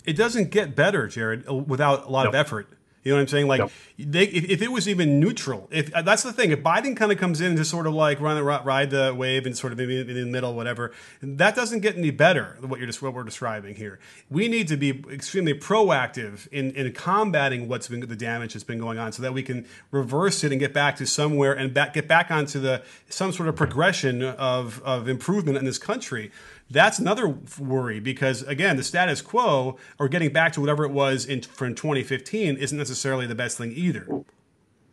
It 0.05 0.17
doesn't 0.17 0.51
get 0.51 0.77
better, 0.77 1.07
Jared, 1.07 1.49
uh, 1.49 1.55
without 1.55 2.07
a 2.07 2.11
lot 2.11 2.27
of 2.27 2.35
effort. 2.35 2.69
You 3.05 3.11
know 3.11 3.17
what 3.17 3.23
I'm 3.23 3.29
saying? 3.29 3.49
Like, 3.49 3.59
yep. 3.59 3.71
they, 3.99 4.25
if, 4.25 4.49
if, 4.49 4.63
it 4.63 4.71
was 4.71 4.89
even 4.89 5.19
neutral, 5.19 5.69
if 5.73 5.93
uh, 5.93 6.03
that's 6.03 6.23
the 6.23 6.33
thing, 6.33 6.53
if 6.53 6.63
Biden 6.63 6.97
kind 6.97 7.11
of 7.11 7.19
comes 7.19 7.41
in 7.41 7.49
and 7.49 7.57
just 7.57 7.71
sort 7.71 7.89
of 7.89 7.95
like 7.95 8.21
run 8.21 8.43
ride 8.45 8.91
the 8.91 9.13
wave 9.17 9.45
and 9.45 9.57
sort 9.57 9.73
of 9.73 9.79
maybe 9.79 10.01
in 10.01 10.07
the 10.07 10.25
middle, 10.27 10.55
whatever, 10.55 10.93
that 11.21 11.57
doesn't 11.57 11.81
get 11.81 11.97
any 11.97 12.13
better. 12.13 12.57
than 12.61 12.71
What 12.71 12.79
you're 12.79 12.87
just 12.87 13.03
what 13.03 13.13
we're 13.13 13.25
describing 13.25 13.75
here. 13.75 13.99
We 14.31 14.47
need 14.47 14.69
to 14.69 14.77
be 14.77 15.03
extremely 15.11 15.55
proactive 15.55 16.47
in, 16.53 16.71
in 16.73 16.93
combating 16.93 17.67
what's 17.67 17.89
been 17.89 18.01
the 18.01 18.15
damage 18.15 18.55
that's 18.55 18.63
been 18.63 18.79
going 18.79 18.99
on, 18.99 19.11
so 19.13 19.23
that 19.23 19.35
we 19.35 19.43
can 19.43 19.67
reverse 19.91 20.45
it 20.45 20.53
and 20.53 20.61
get 20.61 20.73
back 20.73 20.97
to 20.97 21.07
somewhere 21.07 21.53
and 21.53 21.75
back, 21.75 21.95
get 21.95 22.07
back 22.07 22.31
onto 22.31 22.61
the 22.61 22.83
some 23.09 23.33
sort 23.33 23.49
of 23.49 23.57
progression 23.57 24.23
of 24.23 24.81
of 24.85 25.09
improvement 25.09 25.59
in 25.59 25.65
this 25.65 25.79
country. 25.79 26.31
That's 26.73 26.99
another 26.99 27.29
worry 27.59 28.01
because 28.01 28.43
again, 28.43 28.77
the 28.77 28.83
status 28.83 29.21
quo 29.21 29.77
or 29.99 30.09
getting 30.09 30.33
back 30.33 30.53
to 30.55 30.61
whatever 30.61 30.85
it 30.85 30.91
was 30.91 31.27
in 31.27 31.43
from 31.43 31.75
2015 31.75 32.57
isn't 32.57 32.79
necessarily 32.79 33.27
the 33.27 33.35
best 33.35 33.59
thing 33.59 33.73
either. 33.73 34.07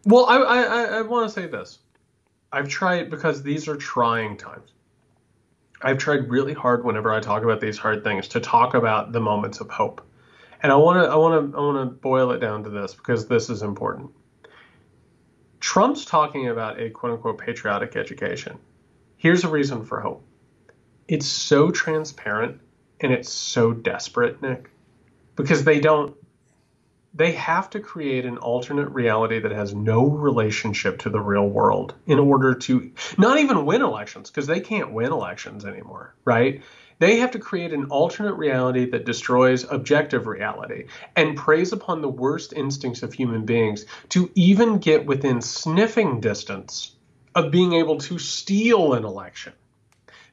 Well, 0.06 0.26
I 0.26 0.38
I, 0.38 0.84
I 0.98 1.02
want 1.04 1.28
to 1.28 1.34
say 1.34 1.48
this. 1.48 1.80
I've 2.52 2.68
tried 2.68 3.10
because 3.10 3.44
these 3.44 3.70
are 3.70 3.78
trying 3.78 4.36
times. 4.36 4.74
I've 5.82 5.98
tried 5.98 6.30
really 6.30 6.54
hard 6.54 6.84
whenever 6.84 7.14
I 7.14 7.22
talk 7.22 7.44
about 7.44 7.62
these 7.62 7.78
hard 7.78 8.04
things 8.04 8.28
to 8.30 8.42
talk 8.42 8.74
about 8.74 9.14
the 9.14 9.22
moments 9.22 9.62
of 9.62 9.70
hope. 9.70 10.06
And 10.62 10.74
I 10.74 10.76
want 10.76 11.02
to 11.02 11.10
I 11.10 11.16
want 11.16 11.52
to 11.52 11.58
I 11.58 11.62
want 11.62 11.90
to 11.90 11.96
boil 11.96 12.32
it 12.32 12.40
down 12.40 12.62
to 12.66 12.70
this 12.70 12.94
because 12.94 13.26
this 13.28 13.50
is 13.50 13.62
important. 13.62 14.12
Trump's 15.62 16.04
talking 16.04 16.50
about 16.50 16.78
a 16.78 16.90
quote 16.90 17.14
unquote 17.14 17.38
patriotic 17.38 17.96
education. 17.96 18.58
Here's 19.16 19.46
a 19.46 19.50
reason 19.50 19.86
for 19.86 20.02
hope 20.02 20.26
it's 21.10 21.26
so 21.26 21.72
transparent 21.72 22.62
and 23.02 23.12
it's 23.12 23.32
so 23.32 23.74
desperate, 23.74 24.42
Nick, 24.42 24.70
because 25.36 25.64
they 25.64 25.80
don't 25.80 26.16
they 27.16 27.32
have 27.32 27.72
to 27.72 27.80
create 27.80 28.24
an 28.24 28.38
alternate 28.38 28.90
reality 28.90 29.40
that 29.40 29.52
has 29.52 29.74
no 29.74 30.08
relationship 30.08 31.00
to 31.00 31.10
the 31.10 31.20
real 31.20 31.50
world 31.50 31.96
in 32.06 32.20
order 32.20 32.54
to 32.54 32.92
not 33.18 33.40
even 33.40 33.66
win 33.66 33.82
elections 33.82 34.30
because 34.30 34.46
they 34.46 34.60
can't 34.60 34.94
win 34.94 35.12
elections 35.12 35.66
anymore, 35.66 36.14
right? 36.24 36.62
They 37.00 37.18
have 37.18 37.32
to 37.32 37.40
create 37.40 37.74
an 37.74 37.86
alternate 37.86 38.36
reality 38.36 38.92
that 38.92 39.06
destroys 39.06 39.66
objective 39.72 40.28
reality 40.28 40.86
and 41.16 41.36
preys 41.36 41.74
upon 41.74 42.02
the 42.02 42.10
worst 42.10 42.54
instincts 42.54 43.02
of 43.02 43.12
human 43.12 43.44
beings 43.44 43.86
to 44.10 44.30
even 44.36 44.78
get 44.78 45.08
within 45.08 45.42
sniffing 45.42 46.20
distance 46.20 46.96
of 47.34 47.52
being 47.52 47.74
able 47.74 47.98
to 47.98 48.20
steal 48.20 48.94
an 48.94 49.04
election. 49.04 49.54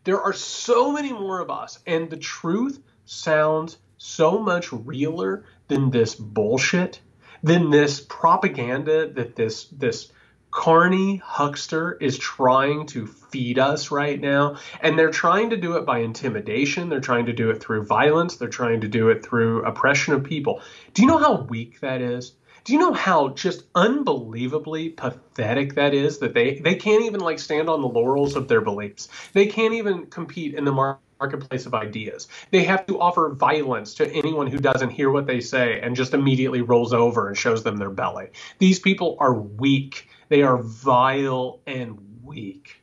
There 0.06 0.22
are 0.22 0.32
so 0.32 0.92
many 0.92 1.12
more 1.12 1.40
of 1.40 1.50
us, 1.50 1.80
and 1.84 2.08
the 2.08 2.16
truth 2.16 2.80
sounds 3.06 3.76
so 3.98 4.38
much 4.38 4.72
realer 4.72 5.46
than 5.66 5.90
this 5.90 6.14
bullshit, 6.14 7.00
than 7.42 7.70
this 7.70 8.06
propaganda 8.08 9.12
that 9.14 9.34
this 9.34 9.64
this 9.64 10.12
carny 10.52 11.16
huckster 11.16 11.98
is 12.00 12.16
trying 12.18 12.86
to 12.86 13.08
feed 13.08 13.58
us 13.58 13.90
right 13.90 14.20
now. 14.20 14.58
And 14.80 14.96
they're 14.96 15.10
trying 15.10 15.50
to 15.50 15.56
do 15.56 15.76
it 15.76 15.84
by 15.84 15.98
intimidation. 15.98 16.88
They're 16.88 17.00
trying 17.00 17.26
to 17.26 17.32
do 17.32 17.50
it 17.50 17.60
through 17.60 17.82
violence. 17.82 18.36
They're 18.36 18.48
trying 18.48 18.82
to 18.82 18.88
do 18.88 19.08
it 19.08 19.26
through 19.26 19.64
oppression 19.64 20.14
of 20.14 20.22
people. 20.22 20.62
Do 20.94 21.02
you 21.02 21.08
know 21.08 21.18
how 21.18 21.42
weak 21.42 21.80
that 21.80 22.00
is? 22.00 22.32
Do 22.66 22.72
you 22.72 22.80
know 22.80 22.92
how 22.92 23.28
just 23.28 23.62
unbelievably 23.76 24.88
pathetic 24.90 25.76
that 25.76 25.94
is 25.94 26.18
that 26.18 26.34
they 26.34 26.58
they 26.58 26.74
can't 26.74 27.04
even 27.04 27.20
like 27.20 27.38
stand 27.38 27.70
on 27.70 27.80
the 27.80 27.86
laurels 27.86 28.34
of 28.34 28.48
their 28.48 28.60
beliefs. 28.60 29.08
They 29.34 29.46
can't 29.46 29.74
even 29.74 30.06
compete 30.06 30.52
in 30.52 30.64
the 30.64 30.72
marketplace 31.20 31.66
of 31.66 31.74
ideas. 31.74 32.26
They 32.50 32.64
have 32.64 32.84
to 32.86 32.98
offer 32.98 33.32
violence 33.32 33.94
to 33.94 34.12
anyone 34.12 34.48
who 34.48 34.58
doesn't 34.58 34.90
hear 34.90 35.12
what 35.12 35.28
they 35.28 35.38
say 35.38 35.80
and 35.80 35.94
just 35.94 36.12
immediately 36.12 36.60
rolls 36.60 36.92
over 36.92 37.28
and 37.28 37.38
shows 37.38 37.62
them 37.62 37.76
their 37.76 37.90
belly. 37.90 38.30
These 38.58 38.80
people 38.80 39.16
are 39.20 39.32
weak. 39.32 40.08
They 40.28 40.42
are 40.42 40.58
vile 40.60 41.60
and 41.68 42.20
weak. 42.24 42.82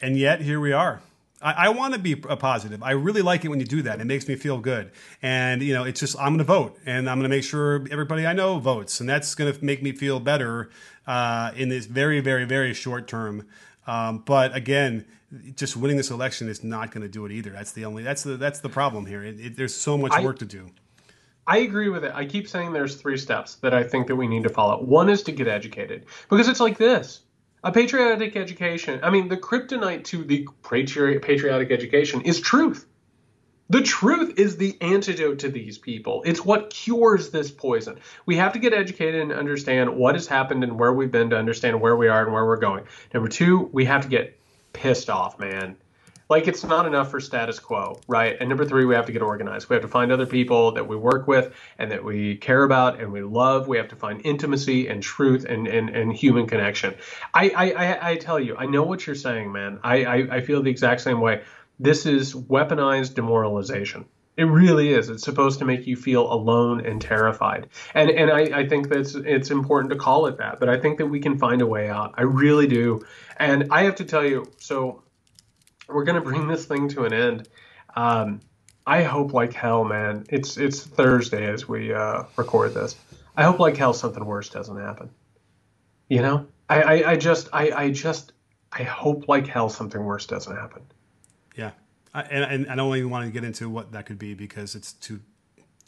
And 0.00 0.18
yet 0.18 0.40
here 0.40 0.58
we 0.58 0.72
are. 0.72 1.00
I, 1.42 1.66
I 1.66 1.68
want 1.70 1.94
to 1.94 2.00
be 2.00 2.12
a 2.12 2.36
positive. 2.36 2.82
I 2.82 2.92
really 2.92 3.22
like 3.22 3.44
it 3.44 3.48
when 3.48 3.60
you 3.60 3.66
do 3.66 3.82
that. 3.82 4.00
It 4.00 4.06
makes 4.06 4.28
me 4.28 4.36
feel 4.36 4.58
good. 4.58 4.92
And 5.20 5.62
you 5.62 5.74
know, 5.74 5.84
it's 5.84 6.00
just 6.00 6.16
I'm 6.18 6.28
going 6.28 6.38
to 6.38 6.44
vote, 6.44 6.78
and 6.86 7.08
I'm 7.10 7.18
going 7.18 7.30
to 7.30 7.34
make 7.34 7.44
sure 7.44 7.84
everybody 7.90 8.26
I 8.26 8.32
know 8.32 8.58
votes, 8.58 9.00
and 9.00 9.08
that's 9.08 9.34
going 9.34 9.52
to 9.52 9.64
make 9.64 9.82
me 9.82 9.92
feel 9.92 10.20
better 10.20 10.70
uh, 11.06 11.52
in 11.56 11.68
this 11.68 11.86
very, 11.86 12.20
very, 12.20 12.44
very 12.44 12.74
short 12.74 13.08
term. 13.08 13.46
Um, 13.86 14.22
but 14.24 14.54
again, 14.54 15.04
just 15.56 15.76
winning 15.76 15.96
this 15.96 16.10
election 16.10 16.48
is 16.48 16.62
not 16.62 16.90
going 16.92 17.02
to 17.02 17.08
do 17.08 17.26
it 17.26 17.32
either. 17.32 17.50
That's 17.50 17.72
the 17.72 17.84
only 17.84 18.02
that's 18.02 18.22
the 18.22 18.36
that's 18.36 18.60
the 18.60 18.68
problem 18.68 19.06
here. 19.06 19.24
It, 19.24 19.40
it, 19.40 19.56
there's 19.56 19.74
so 19.74 19.98
much 19.98 20.12
I, 20.12 20.22
work 20.22 20.38
to 20.40 20.44
do. 20.44 20.70
I 21.46 21.58
agree 21.58 21.88
with 21.88 22.04
it. 22.04 22.12
I 22.14 22.24
keep 22.24 22.48
saying 22.48 22.72
there's 22.72 22.96
three 22.96 23.16
steps 23.16 23.56
that 23.56 23.74
I 23.74 23.82
think 23.82 24.06
that 24.06 24.16
we 24.16 24.28
need 24.28 24.44
to 24.44 24.48
follow. 24.48 24.82
One 24.82 25.08
is 25.08 25.22
to 25.24 25.32
get 25.32 25.48
educated 25.48 26.06
because 26.30 26.48
it's 26.48 26.60
like 26.60 26.78
this. 26.78 27.22
A 27.64 27.70
patriotic 27.70 28.36
education, 28.36 29.00
I 29.02 29.10
mean, 29.10 29.28
the 29.28 29.36
kryptonite 29.36 30.04
to 30.06 30.24
the 30.24 30.48
patriotic 30.62 31.70
education 31.70 32.22
is 32.22 32.40
truth. 32.40 32.86
The 33.70 33.82
truth 33.82 34.38
is 34.38 34.56
the 34.56 34.76
antidote 34.80 35.38
to 35.40 35.48
these 35.48 35.78
people. 35.78 36.24
It's 36.26 36.44
what 36.44 36.70
cures 36.70 37.30
this 37.30 37.50
poison. 37.50 38.00
We 38.26 38.36
have 38.36 38.54
to 38.54 38.58
get 38.58 38.74
educated 38.74 39.22
and 39.22 39.32
understand 39.32 39.96
what 39.96 40.16
has 40.16 40.26
happened 40.26 40.64
and 40.64 40.78
where 40.78 40.92
we've 40.92 41.12
been 41.12 41.30
to 41.30 41.38
understand 41.38 41.80
where 41.80 41.96
we 41.96 42.08
are 42.08 42.24
and 42.24 42.32
where 42.32 42.44
we're 42.44 42.56
going. 42.56 42.84
Number 43.14 43.28
two, 43.28 43.70
we 43.72 43.84
have 43.84 44.02
to 44.02 44.08
get 44.08 44.38
pissed 44.72 45.08
off, 45.08 45.38
man 45.38 45.76
like 46.32 46.48
it's 46.48 46.64
not 46.64 46.86
enough 46.86 47.10
for 47.10 47.20
status 47.20 47.58
quo, 47.58 48.00
right? 48.08 48.38
And 48.40 48.48
number 48.48 48.64
three, 48.64 48.86
we 48.86 48.94
have 48.94 49.04
to 49.04 49.12
get 49.12 49.20
organized. 49.20 49.68
We 49.68 49.74
have 49.74 49.82
to 49.82 49.88
find 49.88 50.10
other 50.10 50.24
people 50.24 50.72
that 50.72 50.88
we 50.88 50.96
work 50.96 51.28
with 51.28 51.54
and 51.78 51.90
that 51.92 52.02
we 52.02 52.36
care 52.36 52.62
about 52.62 52.98
and 53.00 53.12
we 53.12 53.22
love. 53.22 53.68
We 53.68 53.76
have 53.76 53.88
to 53.88 53.96
find 53.96 54.24
intimacy 54.24 54.88
and 54.88 55.02
truth 55.02 55.44
and 55.44 55.66
and, 55.66 55.90
and 55.90 56.10
human 56.10 56.46
connection. 56.46 56.94
I, 57.34 57.50
I 57.50 58.12
I 58.12 58.16
tell 58.16 58.40
you, 58.40 58.56
I 58.56 58.64
know 58.64 58.82
what 58.82 59.06
you're 59.06 59.14
saying, 59.14 59.52
man. 59.52 59.78
I, 59.84 60.04
I, 60.04 60.36
I 60.36 60.40
feel 60.40 60.62
the 60.62 60.70
exact 60.70 61.02
same 61.02 61.20
way. 61.20 61.42
This 61.78 62.06
is 62.06 62.34
weaponized 62.34 63.14
demoralization. 63.14 64.06
It 64.38 64.44
really 64.44 64.94
is. 64.94 65.10
It's 65.10 65.24
supposed 65.24 65.58
to 65.58 65.66
make 65.66 65.86
you 65.86 65.96
feel 65.96 66.32
alone 66.32 66.86
and 66.86 66.98
terrified. 66.98 67.68
And 67.92 68.08
and 68.08 68.30
I, 68.30 68.60
I 68.60 68.68
think 68.68 68.88
that's 68.88 69.14
it's 69.14 69.50
important 69.50 69.92
to 69.92 69.98
call 69.98 70.24
it 70.28 70.38
that. 70.38 70.60
But 70.60 70.70
I 70.70 70.80
think 70.80 70.96
that 70.96 71.08
we 71.08 71.20
can 71.20 71.36
find 71.36 71.60
a 71.60 71.66
way 71.66 71.90
out. 71.90 72.14
I 72.16 72.22
really 72.22 72.66
do. 72.66 73.02
And 73.36 73.68
I 73.70 73.82
have 73.82 73.96
to 73.96 74.06
tell 74.06 74.24
you, 74.24 74.50
so 74.56 75.02
we're 75.92 76.04
gonna 76.04 76.20
bring 76.20 76.46
this 76.46 76.64
thing 76.64 76.88
to 76.90 77.04
an 77.04 77.12
end. 77.12 77.48
Um, 77.94 78.40
I 78.86 79.02
hope 79.02 79.32
like 79.32 79.52
hell, 79.52 79.84
man. 79.84 80.24
It's 80.28 80.56
it's 80.56 80.80
Thursday 80.80 81.46
as 81.46 81.68
we 81.68 81.92
uh, 81.92 82.24
record 82.36 82.74
this. 82.74 82.96
I 83.36 83.44
hope 83.44 83.58
like 83.58 83.76
hell 83.76 83.94
something 83.94 84.24
worse 84.24 84.48
doesn't 84.48 84.76
happen. 84.76 85.10
You 86.08 86.22
know, 86.22 86.46
I, 86.68 86.82
I, 86.82 87.10
I 87.12 87.16
just 87.16 87.48
I, 87.52 87.70
I 87.70 87.90
just 87.90 88.32
I 88.72 88.82
hope 88.82 89.28
like 89.28 89.46
hell 89.46 89.68
something 89.68 90.02
worse 90.02 90.26
doesn't 90.26 90.54
happen. 90.54 90.82
Yeah, 91.56 91.70
I, 92.12 92.22
and, 92.22 92.64
and 92.64 92.70
I 92.70 92.74
don't 92.74 92.96
even 92.96 93.10
want 93.10 93.26
to 93.26 93.32
get 93.32 93.44
into 93.44 93.68
what 93.68 93.92
that 93.92 94.06
could 94.06 94.18
be 94.18 94.34
because 94.34 94.74
it's 94.74 94.92
too 94.94 95.20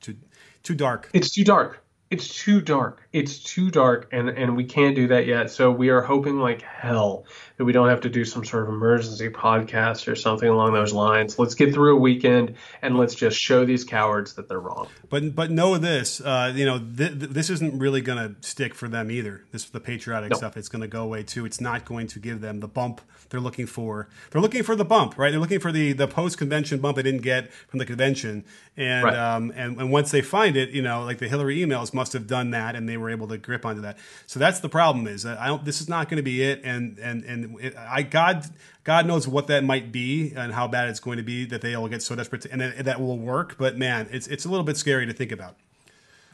too 0.01 0.17
too 0.63 0.75
dark. 0.75 1.11
It's 1.13 1.31
too 1.31 1.45
dark 1.45 1.85
it's 2.15 2.29
too 2.29 2.61
dark. 2.61 3.03
It's 3.13 3.39
too 3.39 3.71
dark, 3.71 4.09
and 4.13 4.29
and 4.29 4.57
we 4.57 4.65
can't 4.65 4.95
do 4.95 5.09
that 5.09 5.27
yet. 5.27 5.51
So 5.51 5.71
we 5.71 5.89
are 5.89 6.01
hoping 6.01 6.39
like 6.39 6.63
hell 6.63 7.25
that 7.57 7.65
we 7.65 7.73
don't 7.73 7.89
have 7.89 8.01
to 8.01 8.09
do 8.09 8.25
some 8.25 8.45
sort 8.45 8.65
of 8.65 8.69
emergency 8.71 9.29
podcast 9.29 10.11
or 10.11 10.17
something 10.17 10.49
along 10.49 10.73
those 10.73 10.93
lines. 10.93 11.39
Let's 11.39 11.55
get 11.55 11.73
through 11.73 11.97
a 11.97 12.01
weekend 12.01 12.55
and 12.83 12.99
let's 12.99 13.15
just 13.15 13.39
show 13.39 13.65
these 13.65 13.85
cowards 13.85 14.35
that 14.35 14.49
they're 14.49 14.61
wrong. 14.61 14.89
But 15.09 15.35
but 15.35 15.51
know 15.51 15.79
this, 15.79 16.21
uh, 16.21 16.53
you 16.55 16.65
know, 16.65 16.79
th- 16.79 17.19
th- 17.19 17.31
this 17.31 17.51
isn't 17.51 17.79
really 17.79 18.01
going 18.01 18.19
to 18.19 18.47
stick 18.47 18.75
for 18.75 18.89
them 18.89 19.11
either. 19.11 19.45
This 19.53 19.67
the 19.67 19.81
patriotic 19.81 20.35
stuff. 20.35 20.57
It's 20.57 20.69
going 20.69 20.83
to 20.83 20.89
go 20.89 21.03
away 21.03 21.23
too. 21.23 21.45
It's 21.45 21.61
not 21.61 21.85
going 21.85 22.09
to 22.09 22.19
give 22.19 22.41
them 22.41 22.61
the 22.61 22.69
bump 22.69 23.01
they're 23.31 23.41
looking 23.41 23.67
for. 23.67 24.09
They're 24.31 24.41
looking 24.41 24.63
for 24.63 24.77
the 24.77 24.85
bump, 24.85 25.17
right? 25.17 25.31
They're 25.31 25.41
looking 25.41 25.61
for 25.61 25.73
the 25.73 25.93
the 25.93 26.09
post 26.09 26.39
convention 26.39 26.81
bump 26.81 26.97
they 26.97 27.03
didn't 27.03 27.23
get 27.23 27.53
from 27.53 27.79
the 27.79 27.87
convention, 27.87 28.45
and 28.77 29.05
right. 29.05 29.17
um 29.17 29.53
and 29.55 29.79
and 29.81 29.91
once 29.93 30.11
they 30.11 30.23
find 30.23 30.57
it, 30.57 30.71
you 30.71 30.83
know, 30.83 31.05
like 31.05 31.19
the 31.19 31.29
Hillary 31.29 31.59
emails 31.59 31.95
must 31.95 32.13
have 32.13 32.27
done 32.27 32.51
that, 32.51 32.75
and 32.75 32.89
they 32.89 32.97
were 32.97 33.11
able 33.11 33.29
to 33.29 33.39
grip 33.39 33.65
onto 33.65 33.83
that. 33.83 33.99
So 34.27 34.39
that's 34.41 34.61
the 34.61 34.69
problem. 34.69 35.07
Is 35.07 35.25
I 35.25 35.47
don't. 35.47 35.65
This 35.65 35.81
is 35.81 35.89
not 35.89 36.09
going 36.09 36.17
to 36.17 36.23
be 36.23 36.43
it, 36.43 36.61
and 36.65 36.99
and 36.99 37.25
and 37.25 37.44
it, 37.61 37.77
I 37.77 38.03
God 38.03 38.47
God 38.85 39.07
knows 39.07 39.27
what 39.29 39.47
that 39.49 39.65
might 39.65 39.93
be 39.93 40.33
and 40.35 40.53
how 40.53 40.69
bad 40.69 40.89
it's 40.89 41.01
going 41.01 41.19
to 41.19 41.23
be 41.23 41.45
that 41.47 41.61
they 41.61 41.75
all 41.75 41.89
get 41.89 42.03
so 42.03 42.15
desperate 42.15 42.43
to, 42.43 42.53
and 42.53 42.61
that 42.87 43.01
will 43.01 43.19
work. 43.19 43.57
But 43.59 43.77
man, 43.77 44.09
it's 44.11 44.27
it's 44.27 44.45
a 44.45 44.49
little 44.49 44.65
bit 44.65 44.77
scary 44.77 45.07
to 45.07 45.13
think 45.13 45.33
about. 45.33 45.57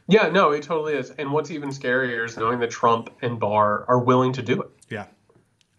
Yeah, 0.07 0.29
no, 0.29 0.51
it 0.51 0.65
totally 0.65 0.95
is. 0.95 1.11
And 1.11 1.33
what's 1.33 1.51
even 1.53 1.69
scarier 1.69 2.25
is 2.25 2.37
knowing 2.37 2.59
that 2.61 2.71
Trump 2.71 3.11
and 3.23 3.39
Barr 3.39 3.85
are 3.87 4.01
willing 4.01 4.33
to 4.33 4.43
do 4.43 4.61
it. 4.63 4.71
Yeah. 4.89 5.07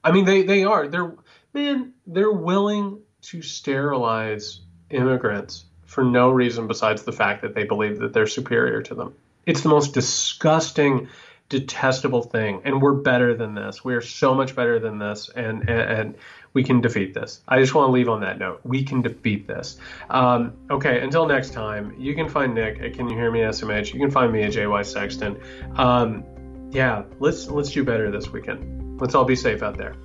I 0.04 0.12
mean, 0.12 0.26
they 0.26 0.44
they 0.44 0.63
are. 0.63 0.88
They're 0.88 1.13
man, 1.54 1.94
they're 2.08 2.32
willing 2.32 3.02
to 3.24 3.41
sterilize 3.41 4.62
immigrants 4.89 5.65
for 5.86 6.04
no 6.04 6.30
reason 6.30 6.67
besides 6.67 7.04
the 7.04 7.12
fact 7.12 7.41
that 7.41 7.54
they 7.54 7.65
believe 7.65 8.00
that 8.00 8.13
they're 8.13 8.28
superior 8.28 8.82
to 8.84 8.96
them. 8.96 9.15
It's 9.46 9.62
the 9.62 9.70
most 9.70 9.94
disgusting 9.94 11.10
detestable 11.52 12.24
thing 12.24 12.62
and 12.64 12.82
we're 12.82 12.94
better 12.94 13.36
than 13.36 13.54
this. 13.54 13.84
We 13.84 13.94
are 13.94 14.02
so 14.02 14.34
much 14.34 14.56
better 14.56 14.80
than 14.80 14.98
this 15.00 15.30
and 15.36 15.70
and, 15.70 15.70
and 15.70 16.16
we 16.54 16.64
can 16.64 16.80
defeat 16.80 17.14
this. 17.14 17.42
I 17.46 17.60
just 17.60 17.76
want 17.76 17.90
to 17.90 17.92
leave 17.92 18.08
on 18.08 18.22
that 18.22 18.40
note. 18.40 18.62
We 18.64 18.84
can 18.84 19.02
defeat 19.02 19.48
this. 19.48 19.78
Um, 20.10 20.54
okay 20.72 21.02
until 21.02 21.28
next 21.28 21.52
time 21.52 21.94
you 22.00 22.16
can 22.16 22.30
find 22.30 22.56
nick 22.56 22.80
at 22.80 22.94
can 22.94 23.10
you 23.10 23.18
hear 23.18 23.32
me 23.32 23.42
smh 23.42 23.94
you 23.94 24.00
can 24.00 24.12
find 24.12 24.32
me 24.32 24.44
at 24.44 24.54
jy 24.54 24.82
sexton. 24.84 25.38
Um, 25.76 26.24
yeah 26.72 27.04
let's 27.20 27.48
let's 27.48 27.72
do 27.72 27.84
better 27.84 28.10
this 28.10 28.30
weekend. 28.30 29.02
Let's 29.02 29.14
all 29.14 29.26
be 29.26 29.36
safe 29.36 29.62
out 29.62 29.78
there 29.78 29.96